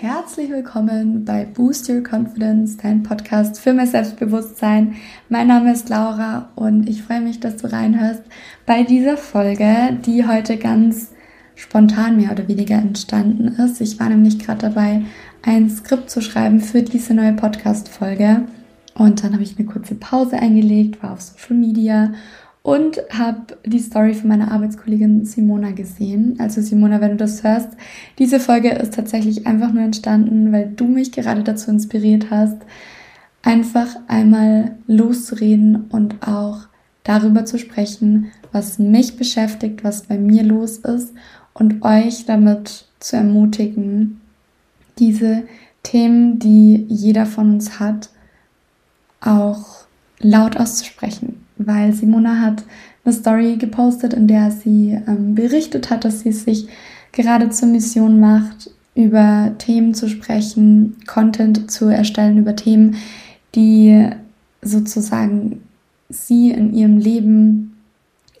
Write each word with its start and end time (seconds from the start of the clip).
Herzlich 0.00 0.50
willkommen 0.50 1.24
bei 1.24 1.44
Boost 1.44 1.88
Your 1.88 2.02
Confidence, 2.02 2.76
dein 2.76 3.02
Podcast 3.02 3.60
für 3.60 3.72
mehr 3.72 3.86
Selbstbewusstsein. 3.86 4.96
Mein 5.28 5.48
Name 5.48 5.72
ist 5.72 5.88
Laura 5.88 6.50
und 6.56 6.88
ich 6.88 7.02
freue 7.02 7.20
mich, 7.20 7.40
dass 7.40 7.56
du 7.56 7.70
reinhörst 7.70 8.22
bei 8.64 8.82
dieser 8.82 9.16
Folge, 9.16 9.98
die 10.06 10.26
heute 10.26 10.56
ganz 10.56 11.12
spontan 11.56 12.16
mehr 12.16 12.32
oder 12.32 12.48
weniger 12.48 12.76
entstanden 12.76 13.48
ist. 13.48 13.80
Ich 13.80 13.98
war 14.00 14.08
nämlich 14.08 14.38
gerade 14.38 14.68
dabei, 14.68 15.02
ein 15.42 15.68
Skript 15.68 16.10
zu 16.10 16.22
schreiben 16.22 16.60
für 16.60 16.82
diese 16.82 17.12
neue 17.12 17.32
Podcast-Folge. 17.32 18.42
Und 18.94 19.22
dann 19.22 19.32
habe 19.32 19.42
ich 19.42 19.58
eine 19.58 19.66
kurze 19.66 19.94
Pause 19.94 20.36
eingelegt, 20.36 21.02
war 21.02 21.12
auf 21.12 21.20
Social 21.20 21.56
Media 21.56 22.12
und 22.62 23.00
habe 23.10 23.58
die 23.64 23.78
Story 23.78 24.14
von 24.14 24.28
meiner 24.28 24.52
Arbeitskollegin 24.52 25.24
Simona 25.24 25.70
gesehen. 25.70 26.36
Also 26.38 26.60
Simona, 26.60 27.00
wenn 27.00 27.12
du 27.12 27.16
das 27.16 27.42
hörst, 27.42 27.70
diese 28.18 28.38
Folge 28.38 28.70
ist 28.70 28.94
tatsächlich 28.94 29.46
einfach 29.46 29.72
nur 29.72 29.82
entstanden, 29.82 30.52
weil 30.52 30.70
du 30.76 30.84
mich 30.84 31.12
gerade 31.12 31.42
dazu 31.42 31.70
inspiriert 31.70 32.30
hast, 32.30 32.58
einfach 33.42 33.96
einmal 34.08 34.76
loszureden 34.86 35.86
und 35.90 36.26
auch 36.26 36.68
darüber 37.04 37.46
zu 37.46 37.58
sprechen, 37.58 38.30
was 38.52 38.78
mich 38.78 39.16
beschäftigt, 39.16 39.82
was 39.82 40.02
bei 40.02 40.18
mir 40.18 40.42
los 40.42 40.78
ist 40.78 41.14
und 41.54 41.82
euch 41.82 42.26
damit 42.26 42.84
zu 42.98 43.16
ermutigen, 43.16 44.20
diese 44.98 45.44
Themen, 45.82 46.38
die 46.38 46.84
jeder 46.88 47.24
von 47.24 47.54
uns 47.54 47.80
hat, 47.80 48.10
auch 49.20 49.86
laut 50.20 50.56
auszusprechen. 50.56 51.44
Weil 51.56 51.92
Simona 51.92 52.40
hat 52.40 52.64
eine 53.04 53.14
Story 53.14 53.56
gepostet, 53.56 54.14
in 54.14 54.26
der 54.26 54.50
sie 54.50 54.98
ähm, 55.06 55.34
berichtet 55.34 55.90
hat, 55.90 56.04
dass 56.04 56.20
sie 56.20 56.32
sich 56.32 56.68
gerade 57.12 57.50
zur 57.50 57.68
Mission 57.68 58.20
macht, 58.20 58.70
über 58.94 59.52
Themen 59.58 59.94
zu 59.94 60.08
sprechen, 60.08 60.96
Content 61.06 61.70
zu 61.70 61.86
erstellen 61.86 62.38
über 62.38 62.56
Themen, 62.56 62.96
die 63.54 64.08
sozusagen 64.62 65.62
sie 66.08 66.50
in 66.50 66.74
ihrem 66.74 66.98
Leben 66.98 67.76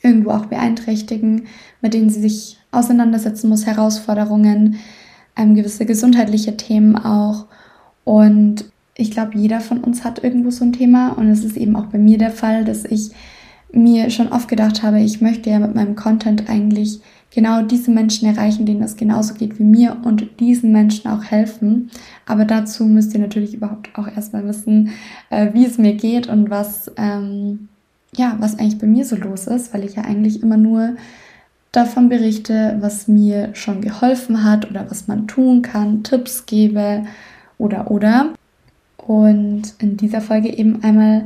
irgendwo 0.02 0.30
auch 0.30 0.46
beeinträchtigen, 0.46 1.46
mit 1.80 1.94
denen 1.94 2.10
sie 2.10 2.20
sich 2.20 2.58
auseinandersetzen 2.72 3.48
muss, 3.48 3.66
Herausforderungen, 3.66 4.76
ähm, 5.36 5.54
gewisse 5.54 5.86
gesundheitliche 5.86 6.56
Themen 6.56 6.96
auch. 6.96 7.46
Und 8.04 8.69
ich 8.94 9.10
glaube, 9.10 9.32
jeder 9.34 9.60
von 9.60 9.78
uns 9.78 10.04
hat 10.04 10.22
irgendwo 10.22 10.50
so 10.50 10.64
ein 10.64 10.72
Thema 10.72 11.10
und 11.10 11.28
es 11.28 11.44
ist 11.44 11.56
eben 11.56 11.76
auch 11.76 11.86
bei 11.86 11.98
mir 11.98 12.18
der 12.18 12.30
Fall, 12.30 12.64
dass 12.64 12.84
ich 12.84 13.10
mir 13.72 14.10
schon 14.10 14.28
oft 14.28 14.48
gedacht 14.48 14.82
habe, 14.82 15.00
ich 15.00 15.20
möchte 15.20 15.50
ja 15.50 15.58
mit 15.58 15.74
meinem 15.74 15.94
Content 15.94 16.48
eigentlich 16.48 17.00
genau 17.32 17.62
diese 17.62 17.90
Menschen 17.90 18.28
erreichen, 18.28 18.66
denen 18.66 18.82
es 18.82 18.96
genauso 18.96 19.34
geht 19.34 19.58
wie 19.58 19.64
mir 19.64 19.98
und 20.04 20.40
diesen 20.40 20.72
Menschen 20.72 21.10
auch 21.10 21.22
helfen. 21.22 21.90
Aber 22.26 22.44
dazu 22.44 22.84
müsst 22.84 23.14
ihr 23.14 23.20
natürlich 23.20 23.54
überhaupt 23.54 23.90
auch 23.96 24.08
erstmal 24.08 24.46
wissen, 24.46 24.90
äh, 25.30 25.52
wie 25.52 25.64
es 25.64 25.78
mir 25.78 25.94
geht 25.94 26.28
und 26.28 26.50
was, 26.50 26.90
ähm, 26.96 27.68
ja, 28.16 28.36
was 28.40 28.58
eigentlich 28.58 28.78
bei 28.78 28.88
mir 28.88 29.04
so 29.04 29.16
los 29.16 29.46
ist, 29.46 29.72
weil 29.72 29.84
ich 29.84 29.94
ja 29.94 30.02
eigentlich 30.02 30.42
immer 30.42 30.56
nur 30.56 30.96
davon 31.70 32.08
berichte, 32.08 32.76
was 32.80 33.06
mir 33.06 33.54
schon 33.54 33.80
geholfen 33.80 34.42
hat 34.42 34.68
oder 34.68 34.90
was 34.90 35.06
man 35.06 35.28
tun 35.28 35.62
kann, 35.62 36.02
Tipps 36.02 36.46
gebe 36.46 37.04
oder 37.58 37.90
oder. 37.92 38.32
Und 39.10 39.74
in 39.80 39.96
dieser 39.96 40.20
Folge 40.20 40.56
eben 40.56 40.84
einmal 40.84 41.24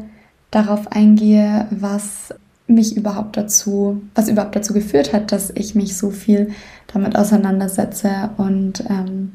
darauf 0.51 0.91
eingehe, 0.91 1.67
was 1.69 2.33
mich 2.67 2.97
überhaupt 2.97 3.37
dazu, 3.37 4.01
was 4.15 4.31
überhaupt 4.31 4.57
dazu 4.57 4.73
geführt 4.73 5.13
hat, 5.13 5.33
dass 5.33 5.51
ich 5.51 5.75
mich 5.75 5.95
so 5.95 6.09
viel 6.09 6.53
damit 6.87 7.15
auseinandersetze 7.15 8.31
und 8.39 8.83
ähm, 8.89 9.33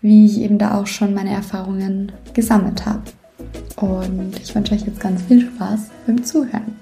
wie 0.00 0.26
ich 0.26 0.40
eben 0.40 0.58
da 0.58 0.76
auch 0.76 0.88
schon 0.88 1.14
meine 1.14 1.30
Erfahrungen 1.30 2.10
gesammelt 2.32 2.84
habe. 2.84 3.04
Und 3.76 4.40
ich 4.42 4.52
wünsche 4.56 4.74
euch 4.74 4.84
jetzt 4.86 4.98
ganz 4.98 5.22
viel 5.22 5.42
Spaß 5.42 5.90
beim 6.04 6.24
Zuhören. 6.24 6.74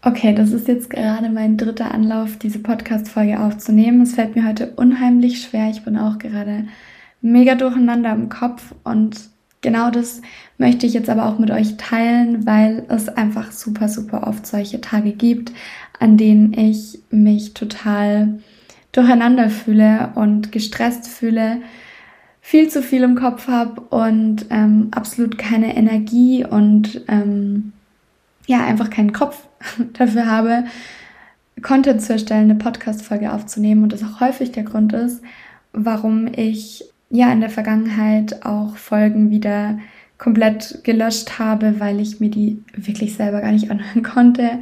Okay, 0.00 0.34
das 0.34 0.52
ist 0.52 0.68
jetzt 0.68 0.88
gerade 0.88 1.28
mein 1.28 1.58
dritter 1.58 1.92
Anlauf, 1.92 2.38
diese 2.38 2.60
Podcast-Folge 2.60 3.40
aufzunehmen. 3.40 4.00
Es 4.00 4.14
fällt 4.14 4.36
mir 4.36 4.48
heute 4.48 4.72
unheimlich 4.76 5.42
schwer. 5.42 5.68
Ich 5.68 5.84
bin 5.84 5.98
auch 5.98 6.16
gerade 6.16 6.64
mega 7.20 7.54
durcheinander 7.54 8.12
im 8.12 8.28
Kopf. 8.28 8.74
Und 8.84 9.30
genau 9.60 9.90
das 9.90 10.22
möchte 10.58 10.86
ich 10.86 10.94
jetzt 10.94 11.10
aber 11.10 11.26
auch 11.26 11.38
mit 11.38 11.50
euch 11.50 11.76
teilen, 11.76 12.46
weil 12.46 12.84
es 12.88 13.08
einfach 13.08 13.52
super, 13.52 13.88
super 13.88 14.26
oft 14.26 14.46
solche 14.46 14.80
Tage 14.80 15.12
gibt, 15.12 15.52
an 15.98 16.16
denen 16.16 16.52
ich 16.52 16.98
mich 17.10 17.54
total 17.54 18.38
durcheinander 18.92 19.50
fühle 19.50 20.12
und 20.14 20.52
gestresst 20.52 21.06
fühle, 21.06 21.58
viel 22.40 22.68
zu 22.68 22.82
viel 22.82 23.02
im 23.02 23.16
Kopf 23.16 23.48
habe 23.48 23.80
und 23.80 24.46
ähm, 24.50 24.88
absolut 24.92 25.36
keine 25.36 25.76
Energie 25.76 26.44
und 26.44 27.02
ähm, 27.08 27.72
ja, 28.46 28.64
einfach 28.64 28.88
keinen 28.88 29.12
Kopf 29.12 29.46
dafür 29.94 30.26
habe, 30.26 30.64
Content 31.62 32.02
zu 32.02 32.12
erstellen, 32.12 32.50
eine 32.50 32.54
Podcast-Folge 32.54 33.32
aufzunehmen. 33.32 33.82
Und 33.82 33.92
das 33.92 34.04
auch 34.04 34.20
häufig 34.20 34.52
der 34.52 34.62
Grund 34.62 34.92
ist, 34.92 35.22
warum 35.72 36.28
ich 36.28 36.84
ja 37.10 37.32
in 37.32 37.40
der 37.40 37.50
Vergangenheit 37.50 38.44
auch 38.44 38.76
Folgen 38.76 39.30
wieder 39.30 39.78
komplett 40.18 40.80
gelöscht 40.82 41.38
habe, 41.38 41.78
weil 41.78 42.00
ich 42.00 42.20
mir 42.20 42.30
die 42.30 42.62
wirklich 42.74 43.14
selber 43.14 43.40
gar 43.40 43.52
nicht 43.52 43.70
anhören 43.70 44.02
konnte 44.14 44.60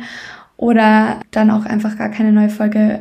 oder 0.57 1.21
dann 1.31 1.51
auch 1.51 1.65
einfach 1.65 1.97
gar 1.97 2.09
keine 2.09 2.33
neue 2.33 2.51
Folge 2.51 3.01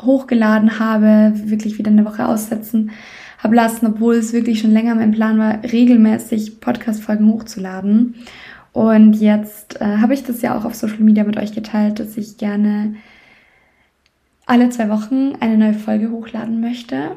hochgeladen 0.00 0.78
habe, 0.78 1.32
wirklich 1.34 1.78
wieder 1.78 1.90
eine 1.90 2.04
Woche 2.04 2.26
aussetzen 2.26 2.90
habe 3.38 3.54
lassen, 3.54 3.86
obwohl 3.86 4.16
es 4.16 4.32
wirklich 4.32 4.60
schon 4.60 4.72
länger 4.72 4.94
mein 4.94 5.12
Plan 5.12 5.38
war, 5.38 5.62
regelmäßig 5.62 6.60
Podcast-Folgen 6.60 7.32
hochzuladen. 7.32 8.16
Und 8.72 9.14
jetzt 9.14 9.80
äh, 9.80 9.98
habe 9.98 10.14
ich 10.14 10.24
das 10.24 10.42
ja 10.42 10.58
auch 10.58 10.64
auf 10.64 10.74
Social 10.74 11.00
Media 11.00 11.24
mit 11.24 11.36
euch 11.36 11.52
geteilt, 11.52 12.00
dass 12.00 12.16
ich 12.16 12.36
gerne 12.36 12.96
alle 14.46 14.70
zwei 14.70 14.88
Wochen 14.88 15.34
eine 15.40 15.56
neue 15.56 15.74
Folge 15.74 16.10
hochladen 16.10 16.60
möchte. 16.60 17.12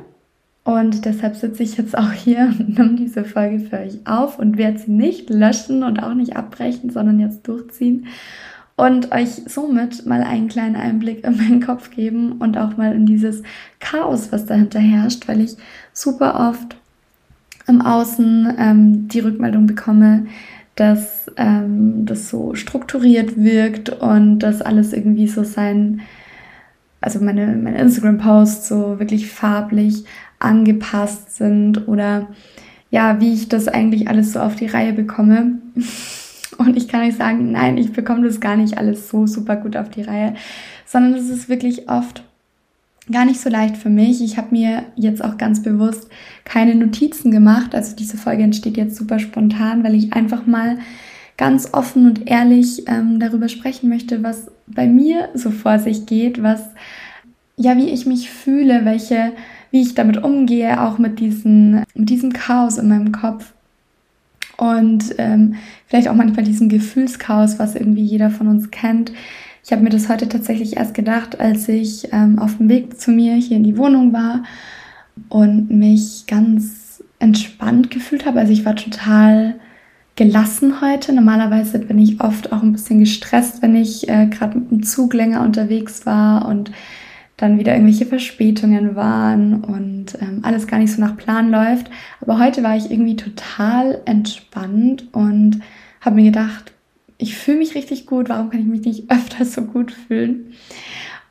Und 0.64 1.06
deshalb 1.06 1.36
sitze 1.36 1.64
ich 1.64 1.78
jetzt 1.78 1.98
auch 1.98 2.12
hier 2.12 2.54
und 2.60 2.78
nehme 2.78 2.96
diese 2.96 3.24
Folge 3.24 3.60
für 3.60 3.80
euch 3.80 4.00
auf 4.06 4.40
und 4.40 4.58
werde 4.58 4.80
sie 4.80 4.92
nicht 4.92 5.30
löschen 5.30 5.84
und 5.84 6.02
auch 6.02 6.14
nicht 6.14 6.36
abbrechen, 6.36 6.90
sondern 6.90 7.20
jetzt 7.20 7.48
durchziehen 7.48 8.08
und 8.82 9.12
euch 9.12 9.44
somit 9.46 10.08
mal 10.08 10.24
einen 10.24 10.48
kleinen 10.48 10.76
Einblick 10.76 11.24
in 11.24 11.38
meinen 11.38 11.62
Kopf 11.62 11.92
geben 11.92 12.34
und 12.40 12.58
auch 12.58 12.78
mal 12.78 12.96
in 12.96 13.06
dieses 13.06 13.44
Chaos, 13.80 14.32
was 14.32 14.48
dahinter 14.48 14.80
herrscht, 14.80 15.28
weil 15.28 15.42
ich 15.42 15.56
super 15.94 16.50
oft 16.50 16.76
im 17.68 17.82
Außen 17.82 18.56
ähm, 18.58 19.08
die 19.08 19.20
Rückmeldung 19.20 19.68
bekomme, 19.68 20.26
dass 20.76 21.30
ähm, 21.38 22.08
das 22.08 22.30
so 22.30 22.56
strukturiert 22.56 23.38
wirkt 23.38 23.90
und 23.90 24.40
dass 24.40 24.64
alles 24.64 24.94
irgendwie 24.94 25.28
so 25.28 25.44
sein, 25.44 26.02
also 27.02 27.20
meine, 27.20 27.56
meine 27.58 27.78
Instagram-Posts 27.78 28.68
so 28.68 29.00
wirklich 29.00 29.30
farblich 29.30 30.06
angepasst 30.44 31.35
sind 31.35 31.88
oder 31.88 32.28
ja, 32.90 33.19
wie 33.22 33.34
ich 33.34 33.50
das 33.50 33.68
eigentlich 33.68 34.07
alles 34.07 34.34
so 34.34 34.40
auf 34.40 34.56
die 34.56 34.68
Reihe 34.68 34.94
bekomme. 34.94 35.59
Und 36.57 36.78
ich 36.78 36.88
kann 36.88 37.07
euch 37.07 37.16
sagen, 37.16 37.52
nein, 37.53 37.78
ich 37.78 37.94
bekomme 37.94 38.28
das 38.28 38.40
gar 38.40 38.56
nicht 38.56 38.78
alles 38.78 39.09
so 39.09 39.25
super 39.25 39.56
gut 39.56 39.78
auf 39.78 39.90
die 39.90 40.03
Reihe, 40.03 40.35
sondern 40.85 41.13
es 41.13 41.30
ist 41.30 41.50
wirklich 41.50 41.90
oft 41.90 42.24
gar 43.09 43.25
nicht 43.25 43.40
so 43.40 43.50
leicht 43.50 43.78
für 43.78 43.90
mich. 43.90 44.22
Ich 44.22 44.38
habe 44.38 44.50
mir 44.51 44.84
jetzt 44.96 45.24
auch 45.24 45.38
ganz 45.38 45.63
bewusst 45.63 46.07
keine 46.44 46.75
Notizen 46.75 47.31
gemacht. 47.31 47.74
Also 47.74 47.96
diese 47.96 48.18
Folge 48.18 48.44
entsteht 48.44 48.78
jetzt 48.78 48.97
super 48.97 49.18
spontan, 49.18 49.84
weil 49.84 49.96
ich 49.96 50.13
einfach 50.13 50.46
mal 50.46 50.78
ganz 51.38 51.74
offen 51.74 52.06
und 52.06 52.30
ehrlich 52.30 52.88
ähm, 52.88 53.19
darüber 53.19 53.50
sprechen 53.50 53.89
möchte, 53.89 54.21
was 54.21 54.51
bei 54.68 54.86
mir 54.86 55.30
so 55.33 55.50
vor 55.50 55.80
sich 55.80 56.06
geht, 56.06 56.44
was 56.44 56.62
ja, 57.57 57.77
wie 57.77 57.89
ich 57.89 58.06
mich 58.06 58.30
fühle, 58.30 58.86
welche, 58.86 59.33
wie 59.71 59.81
ich 59.81 59.95
damit 59.95 60.23
umgehe, 60.23 60.81
auch 60.81 60.97
mit, 60.97 61.19
diesen, 61.19 61.83
mit 61.94 62.09
diesem 62.09 62.33
Chaos 62.33 62.77
in 62.77 62.89
meinem 62.89 63.12
Kopf. 63.12 63.53
Und 64.57 65.15
ähm, 65.18 65.56
vielleicht 65.88 66.07
auch 66.07 66.13
manchmal 66.13 66.45
diesem 66.45 66.69
Gefühlschaos, 66.69 67.57
was 67.57 67.75
irgendwie 67.75 68.03
jeder 68.03 68.29
von 68.29 68.47
uns 68.47 68.69
kennt. 68.69 69.12
Ich 69.63 69.71
habe 69.71 69.81
mir 69.81 69.89
das 69.89 70.09
heute 70.09 70.27
tatsächlich 70.27 70.77
erst 70.77 70.94
gedacht, 70.94 71.39
als 71.39 71.68
ich 71.69 72.09
ähm, 72.12 72.38
auf 72.38 72.57
dem 72.57 72.69
Weg 72.69 73.00
zu 73.00 73.12
mir 73.12 73.33
hier 73.35 73.57
in 73.57 73.63
die 73.63 73.77
Wohnung 73.77 74.13
war 74.13 74.44
und 75.29 75.69
mich 75.69 76.25
ganz 76.27 77.03
entspannt 77.19 77.91
gefühlt 77.91 78.25
habe. 78.25 78.39
Also 78.39 78.51
ich 78.51 78.65
war 78.65 78.75
total 78.75 79.56
gelassen 80.15 80.81
heute. 80.81 81.13
Normalerweise 81.13 81.79
bin 81.79 81.97
ich 81.97 82.21
oft 82.21 82.51
auch 82.51 82.62
ein 82.62 82.73
bisschen 82.73 83.00
gestresst, 83.00 83.62
wenn 83.62 83.75
ich 83.75 84.09
äh, 84.09 84.27
gerade 84.27 84.57
mit 84.57 84.71
dem 84.71 84.83
Zug 84.83 85.13
länger 85.13 85.41
unterwegs 85.41 86.06
war 86.06 86.47
und 86.47 86.71
dann 87.42 87.58
wieder 87.58 87.74
irgendwelche 87.74 88.06
Verspätungen 88.06 88.96
waren 88.96 89.64
und 89.64 90.16
ähm, 90.22 90.42
alles 90.44 90.68
gar 90.68 90.78
nicht 90.78 90.94
so 90.94 91.02
nach 91.02 91.18
Plan 91.18 91.50
läuft. 91.50 91.90
Aber 92.22 92.38
heute 92.38 92.62
war 92.62 92.78
ich 92.78 92.92
irgendwie 92.92 93.16
total 93.16 94.00
entspannt 94.06 95.06
und 95.12 95.62
habe 96.02 96.18
mir 96.18 96.26
gedacht, 96.26 96.72
ich 97.18 97.36
fühle 97.36 97.58
mich 97.58 97.74
richtig 97.74 98.06
gut, 98.06 98.30
warum 98.30 98.50
kann 98.50 98.62
ich 98.62 98.68
mich 98.68 98.82
nicht 98.82 99.04
öfter 99.12 99.46
so 99.46 99.64
gut 99.64 99.92
fühlen? 99.92 100.54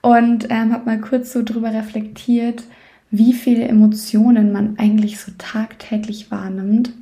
Und 0.03 0.49
ähm, 0.51 0.73
habe 0.73 0.87
mal 0.87 1.01
kurz 1.01 1.33
so 1.33 1.43
drüber 1.45 1.73
reflektiert, 1.73 2.65
wie 3.13 3.33
viele 3.33 3.69
Emotionen 3.69 4.51
man 4.53 4.79
eigentlich 4.79 5.21
so 5.21 5.31
tagtäglich 5.39 6.31
wahrnimmt 6.31 6.93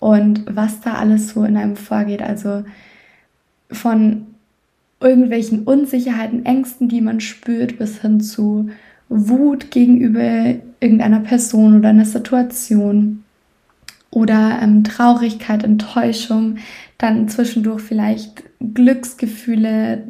und 0.00 0.44
was 0.54 0.80
da 0.80 0.94
alles 0.94 1.30
so 1.30 1.44
in 1.44 1.56
einem 1.56 1.76
vorgeht. 1.76 2.22
Also 2.22 2.64
von 3.70 4.26
irgendwelchen 5.04 5.64
Unsicherheiten, 5.64 6.44
Ängsten, 6.46 6.88
die 6.88 7.00
man 7.00 7.20
spürt, 7.20 7.78
bis 7.78 8.00
hin 8.00 8.20
zu 8.20 8.70
Wut 9.08 9.70
gegenüber 9.70 10.54
irgendeiner 10.80 11.20
Person 11.20 11.78
oder 11.78 11.90
einer 11.90 12.06
Situation 12.06 13.22
oder 14.10 14.58
ähm, 14.62 14.82
Traurigkeit, 14.82 15.62
Enttäuschung, 15.62 16.56
dann 16.98 17.28
zwischendurch 17.28 17.82
vielleicht 17.82 18.44
Glücksgefühle, 18.60 20.04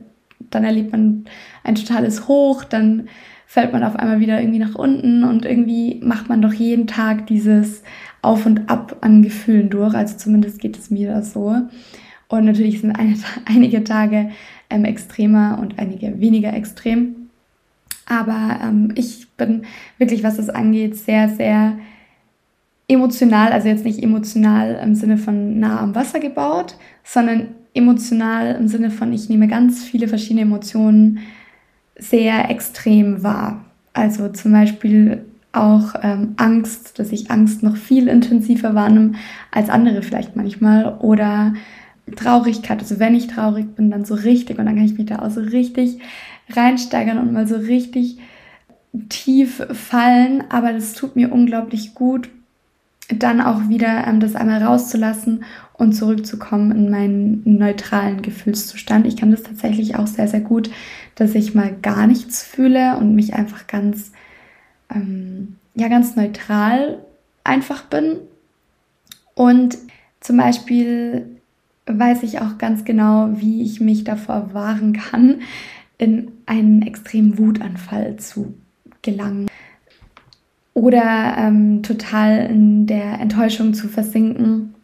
dann 0.50 0.64
erlebt 0.64 0.92
man 0.92 1.24
ein 1.64 1.74
totales 1.74 2.28
Hoch, 2.28 2.64
dann 2.64 3.08
fällt 3.46 3.72
man 3.72 3.84
auf 3.84 3.96
einmal 3.96 4.20
wieder 4.20 4.40
irgendwie 4.40 4.58
nach 4.58 4.74
unten 4.74 5.24
und 5.24 5.44
irgendwie 5.44 6.00
macht 6.02 6.28
man 6.28 6.42
doch 6.42 6.52
jeden 6.52 6.86
Tag 6.86 7.26
dieses 7.26 7.82
Auf 8.22 8.46
und 8.46 8.68
Ab 8.68 8.96
an 9.00 9.22
Gefühlen 9.22 9.70
durch. 9.70 9.94
Also 9.94 10.16
zumindest 10.16 10.60
geht 10.60 10.78
es 10.78 10.90
mir 10.90 11.10
da 11.10 11.22
so. 11.22 11.56
Und 12.28 12.44
natürlich 12.46 12.80
sind 12.80 12.92
eine, 12.92 13.14
einige 13.46 13.84
Tage 13.84 14.30
ähm, 14.74 14.84
extremer 14.84 15.58
und 15.60 15.78
einige 15.78 16.20
weniger 16.20 16.52
extrem. 16.52 17.16
Aber 18.06 18.60
ähm, 18.62 18.92
ich 18.96 19.28
bin 19.36 19.62
wirklich, 19.98 20.22
was 20.22 20.36
das 20.36 20.50
angeht, 20.50 20.96
sehr, 20.96 21.28
sehr 21.28 21.78
emotional, 22.86 23.52
also 23.52 23.68
jetzt 23.68 23.84
nicht 23.84 24.02
emotional 24.02 24.78
im 24.82 24.94
Sinne 24.94 25.16
von 25.16 25.58
nah 25.58 25.80
am 25.80 25.94
Wasser 25.94 26.20
gebaut, 26.20 26.76
sondern 27.02 27.48
emotional 27.72 28.56
im 28.56 28.68
Sinne 28.68 28.90
von, 28.90 29.12
ich 29.12 29.28
nehme 29.28 29.48
ganz 29.48 29.82
viele 29.82 30.06
verschiedene 30.06 30.42
Emotionen 30.42 31.20
sehr 31.96 32.50
extrem 32.50 33.22
wahr. 33.22 33.64
Also 33.92 34.28
zum 34.28 34.52
Beispiel 34.52 35.24
auch 35.52 35.94
ähm, 36.02 36.34
Angst, 36.36 36.98
dass 36.98 37.12
ich 37.12 37.30
Angst 37.30 37.62
noch 37.62 37.76
viel 37.76 38.08
intensiver 38.08 38.74
wahrnehme 38.74 39.12
als 39.50 39.70
andere 39.70 40.02
vielleicht 40.02 40.36
manchmal. 40.36 40.98
Oder 40.98 41.54
Traurigkeit, 42.16 42.80
also 42.80 42.98
wenn 42.98 43.14
ich 43.14 43.28
traurig 43.28 43.74
bin, 43.74 43.90
dann 43.90 44.04
so 44.04 44.14
richtig 44.14 44.58
und 44.58 44.66
dann 44.66 44.76
kann 44.76 44.84
ich 44.84 44.98
mich 44.98 45.06
da 45.06 45.20
auch 45.20 45.30
so 45.30 45.40
richtig 45.40 45.98
reinsteigern 46.50 47.18
und 47.18 47.32
mal 47.32 47.46
so 47.46 47.56
richtig 47.56 48.18
tief 49.08 49.66
fallen. 49.72 50.44
Aber 50.50 50.72
das 50.72 50.92
tut 50.92 51.16
mir 51.16 51.32
unglaublich 51.32 51.94
gut, 51.94 52.28
dann 53.08 53.40
auch 53.40 53.68
wieder 53.68 54.06
ähm, 54.06 54.20
das 54.20 54.34
einmal 54.34 54.62
rauszulassen 54.62 55.44
und 55.74 55.92
zurückzukommen 55.92 56.70
in 56.72 56.90
meinen 56.90 57.42
neutralen 57.44 58.22
Gefühlszustand. 58.22 59.06
Ich 59.06 59.16
kann 59.16 59.30
das 59.30 59.42
tatsächlich 59.42 59.96
auch 59.96 60.06
sehr, 60.06 60.28
sehr 60.28 60.40
gut, 60.40 60.70
dass 61.14 61.34
ich 61.34 61.54
mal 61.54 61.74
gar 61.82 62.06
nichts 62.06 62.42
fühle 62.42 62.96
und 62.96 63.14
mich 63.14 63.34
einfach 63.34 63.66
ganz, 63.66 64.12
ähm, 64.94 65.56
ja, 65.74 65.88
ganz 65.88 66.16
neutral 66.16 66.98
einfach 67.42 67.82
bin. 67.82 68.18
Und 69.34 69.76
zum 70.20 70.36
Beispiel 70.36 71.26
weiß 71.86 72.22
ich 72.22 72.40
auch 72.40 72.58
ganz 72.58 72.84
genau, 72.84 73.30
wie 73.34 73.62
ich 73.62 73.80
mich 73.80 74.04
davor 74.04 74.54
wahren 74.54 74.92
kann, 74.94 75.40
in 75.98 76.32
einen 76.46 76.82
extremen 76.82 77.38
Wutanfall 77.38 78.16
zu 78.16 78.54
gelangen 79.02 79.48
oder 80.72 81.36
ähm, 81.38 81.82
total 81.82 82.50
in 82.50 82.86
der 82.86 83.20
Enttäuschung 83.20 83.74
zu 83.74 83.88
versinken. 83.88 84.74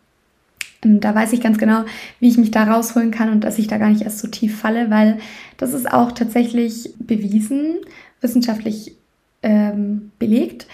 Ähm, 0.84 1.00
da 1.00 1.14
weiß 1.14 1.32
ich 1.32 1.40
ganz 1.40 1.58
genau, 1.58 1.84
wie 2.20 2.28
ich 2.28 2.38
mich 2.38 2.52
da 2.52 2.64
rausholen 2.64 3.10
kann 3.10 3.30
und 3.30 3.42
dass 3.42 3.58
ich 3.58 3.66
da 3.66 3.78
gar 3.78 3.90
nicht 3.90 4.02
erst 4.02 4.20
so 4.20 4.28
tief 4.28 4.58
falle, 4.58 4.90
weil 4.90 5.18
das 5.56 5.74
ist 5.74 5.92
auch 5.92 6.12
tatsächlich 6.12 6.94
bewiesen, 6.98 7.78
wissenschaftlich 8.20 8.94
ähm, 9.42 10.12
belegt, 10.18 10.68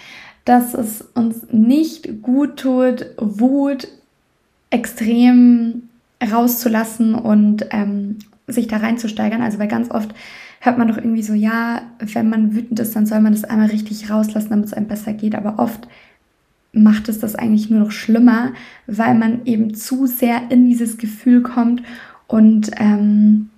dass 0.45 0.73
es 0.73 1.01
uns 1.13 1.47
nicht 1.51 2.21
gut 2.21 2.57
tut, 2.57 3.07
Wut 3.17 3.87
extrem 4.69 5.86
rauszulassen 6.23 7.15
und 7.15 7.65
ähm, 7.71 8.17
sich 8.47 8.67
da 8.67 8.77
reinzusteigern. 8.77 9.41
Also 9.41 9.59
weil 9.59 9.67
ganz 9.67 9.91
oft 9.91 10.13
hört 10.59 10.77
man 10.77 10.87
doch 10.87 10.97
irgendwie 10.97 11.23
so, 11.23 11.33
ja, 11.33 11.81
wenn 11.99 12.29
man 12.29 12.55
wütend 12.55 12.79
ist, 12.79 12.95
dann 12.95 13.05
soll 13.05 13.19
man 13.19 13.33
das 13.33 13.43
einmal 13.43 13.67
richtig 13.67 14.09
rauslassen, 14.09 14.49
damit 14.49 14.65
es 14.65 14.73
einem 14.73 14.87
besser 14.87 15.13
geht. 15.13 15.35
Aber 15.35 15.59
oft 15.59 15.87
macht 16.71 17.09
es 17.09 17.19
das 17.19 17.35
eigentlich 17.35 17.69
nur 17.69 17.79
noch 17.79 17.91
schlimmer, 17.91 18.53
weil 18.87 19.15
man 19.15 19.45
eben 19.45 19.73
zu 19.73 20.05
sehr 20.05 20.49
in 20.49 20.67
dieses 20.67 20.97
Gefühl 20.97 21.41
kommt 21.41 21.83
und 22.27 22.71
ähm, 22.77 23.49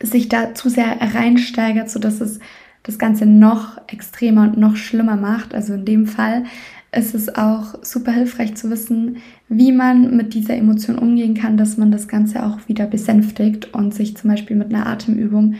sich 0.00 0.28
da 0.28 0.54
zu 0.54 0.68
sehr 0.68 0.98
reinsteigert, 1.00 1.90
sodass 1.90 2.20
es 2.20 2.38
das 2.82 2.98
Ganze 2.98 3.26
noch 3.26 3.78
extremer 3.88 4.42
und 4.42 4.58
noch 4.58 4.76
schlimmer 4.76 5.16
macht. 5.16 5.54
Also 5.54 5.74
in 5.74 5.84
dem 5.84 6.06
Fall 6.06 6.44
ist 6.96 7.14
es 7.14 7.34
auch 7.34 7.82
super 7.82 8.12
hilfreich 8.12 8.54
zu 8.56 8.70
wissen, 8.70 9.18
wie 9.48 9.72
man 9.72 10.16
mit 10.16 10.34
dieser 10.34 10.56
Emotion 10.56 10.98
umgehen 10.98 11.34
kann, 11.34 11.56
dass 11.56 11.76
man 11.76 11.90
das 11.90 12.08
Ganze 12.08 12.44
auch 12.44 12.68
wieder 12.68 12.86
besänftigt 12.86 13.74
und 13.74 13.94
sich 13.94 14.16
zum 14.16 14.30
Beispiel 14.30 14.56
mit 14.56 14.72
einer 14.72 14.86
Atemübung 14.86 15.54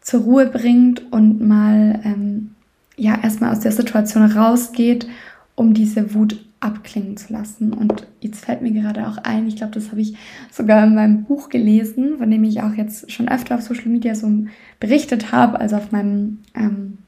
zur 0.00 0.20
Ruhe 0.22 0.46
bringt 0.46 1.12
und 1.12 1.40
mal 1.46 2.00
ähm, 2.04 2.54
ja 2.96 3.18
erstmal 3.22 3.52
aus 3.52 3.60
der 3.60 3.72
Situation 3.72 4.24
rausgeht, 4.24 5.06
um 5.54 5.74
diese 5.74 6.14
Wut 6.14 6.44
abklingen 6.60 7.16
zu 7.16 7.32
lassen. 7.32 7.72
Und 7.72 8.06
jetzt 8.20 8.44
fällt 8.44 8.62
mir 8.62 8.72
gerade 8.72 9.06
auch 9.06 9.18
ein, 9.18 9.46
ich 9.46 9.56
glaube, 9.56 9.74
das 9.74 9.90
habe 9.90 10.00
ich 10.00 10.16
sogar 10.50 10.84
in 10.84 10.94
meinem 10.94 11.24
Buch 11.24 11.50
gelesen, 11.50 12.18
von 12.18 12.30
dem 12.30 12.42
ich 12.42 12.62
auch 12.62 12.74
jetzt 12.74 13.12
schon 13.12 13.28
öfter 13.28 13.56
auf 13.56 13.62
Social 13.62 13.88
Media 13.88 14.14
so 14.14 14.30
berichtet 14.80 15.30
habe, 15.30 15.60
also 15.60 15.76
auf 15.76 15.92
meinem 15.92 16.38
ähm, 16.54 16.98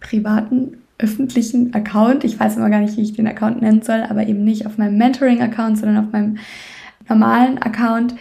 privaten 0.00 0.78
öffentlichen 0.98 1.74
Account. 1.74 2.24
Ich 2.24 2.38
weiß 2.38 2.56
immer 2.56 2.70
gar 2.70 2.80
nicht, 2.80 2.96
wie 2.96 3.02
ich 3.02 3.12
den 3.12 3.28
Account 3.28 3.60
nennen 3.60 3.82
soll, 3.82 4.02
aber 4.02 4.26
eben 4.26 4.44
nicht 4.44 4.66
auf 4.66 4.78
meinem 4.78 4.96
Mentoring-Account, 4.96 5.78
sondern 5.78 6.04
auf 6.04 6.12
meinem 6.12 6.38
normalen 7.08 7.58
Account. 7.58 8.14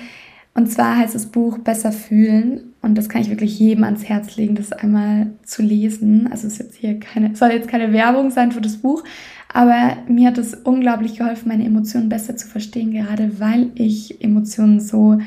Und 0.54 0.72
zwar 0.72 0.98
heißt 0.98 1.16
das 1.16 1.28
Buch 1.28 1.58
Besser 1.58 1.92
fühlen. 1.92 2.74
Und 2.82 2.98
das 2.98 3.10
kann 3.10 3.22
ich 3.22 3.30
wirklich 3.30 3.60
jedem 3.60 3.84
ans 3.84 4.06
Herz 4.06 4.38
legen, 4.38 4.56
das 4.56 4.72
einmal 4.72 5.28
zu 5.44 5.62
lesen. 5.62 6.28
Also 6.32 6.48
es 6.48 6.58
jetzt 6.58 6.76
hier 6.76 7.00
keine, 7.00 7.36
soll 7.36 7.50
jetzt 7.50 7.68
keine 7.68 7.92
Werbung 7.94 8.32
sein 8.32 8.52
für 8.52 8.62
das 8.62 8.78
Buch, 8.78 9.04
aber 9.52 9.98
mir 10.08 10.28
hat 10.28 10.38
es 10.38 10.54
unglaublich 10.54 11.18
geholfen, 11.18 11.48
meine 11.48 11.66
Emotionen 11.66 12.10
besser 12.10 12.36
zu 12.36 12.48
verstehen, 12.48 12.92
gerade 12.92 13.40
weil 13.40 13.72
ich 13.76 14.22
Emotionen 14.22 14.80
so 14.80 15.18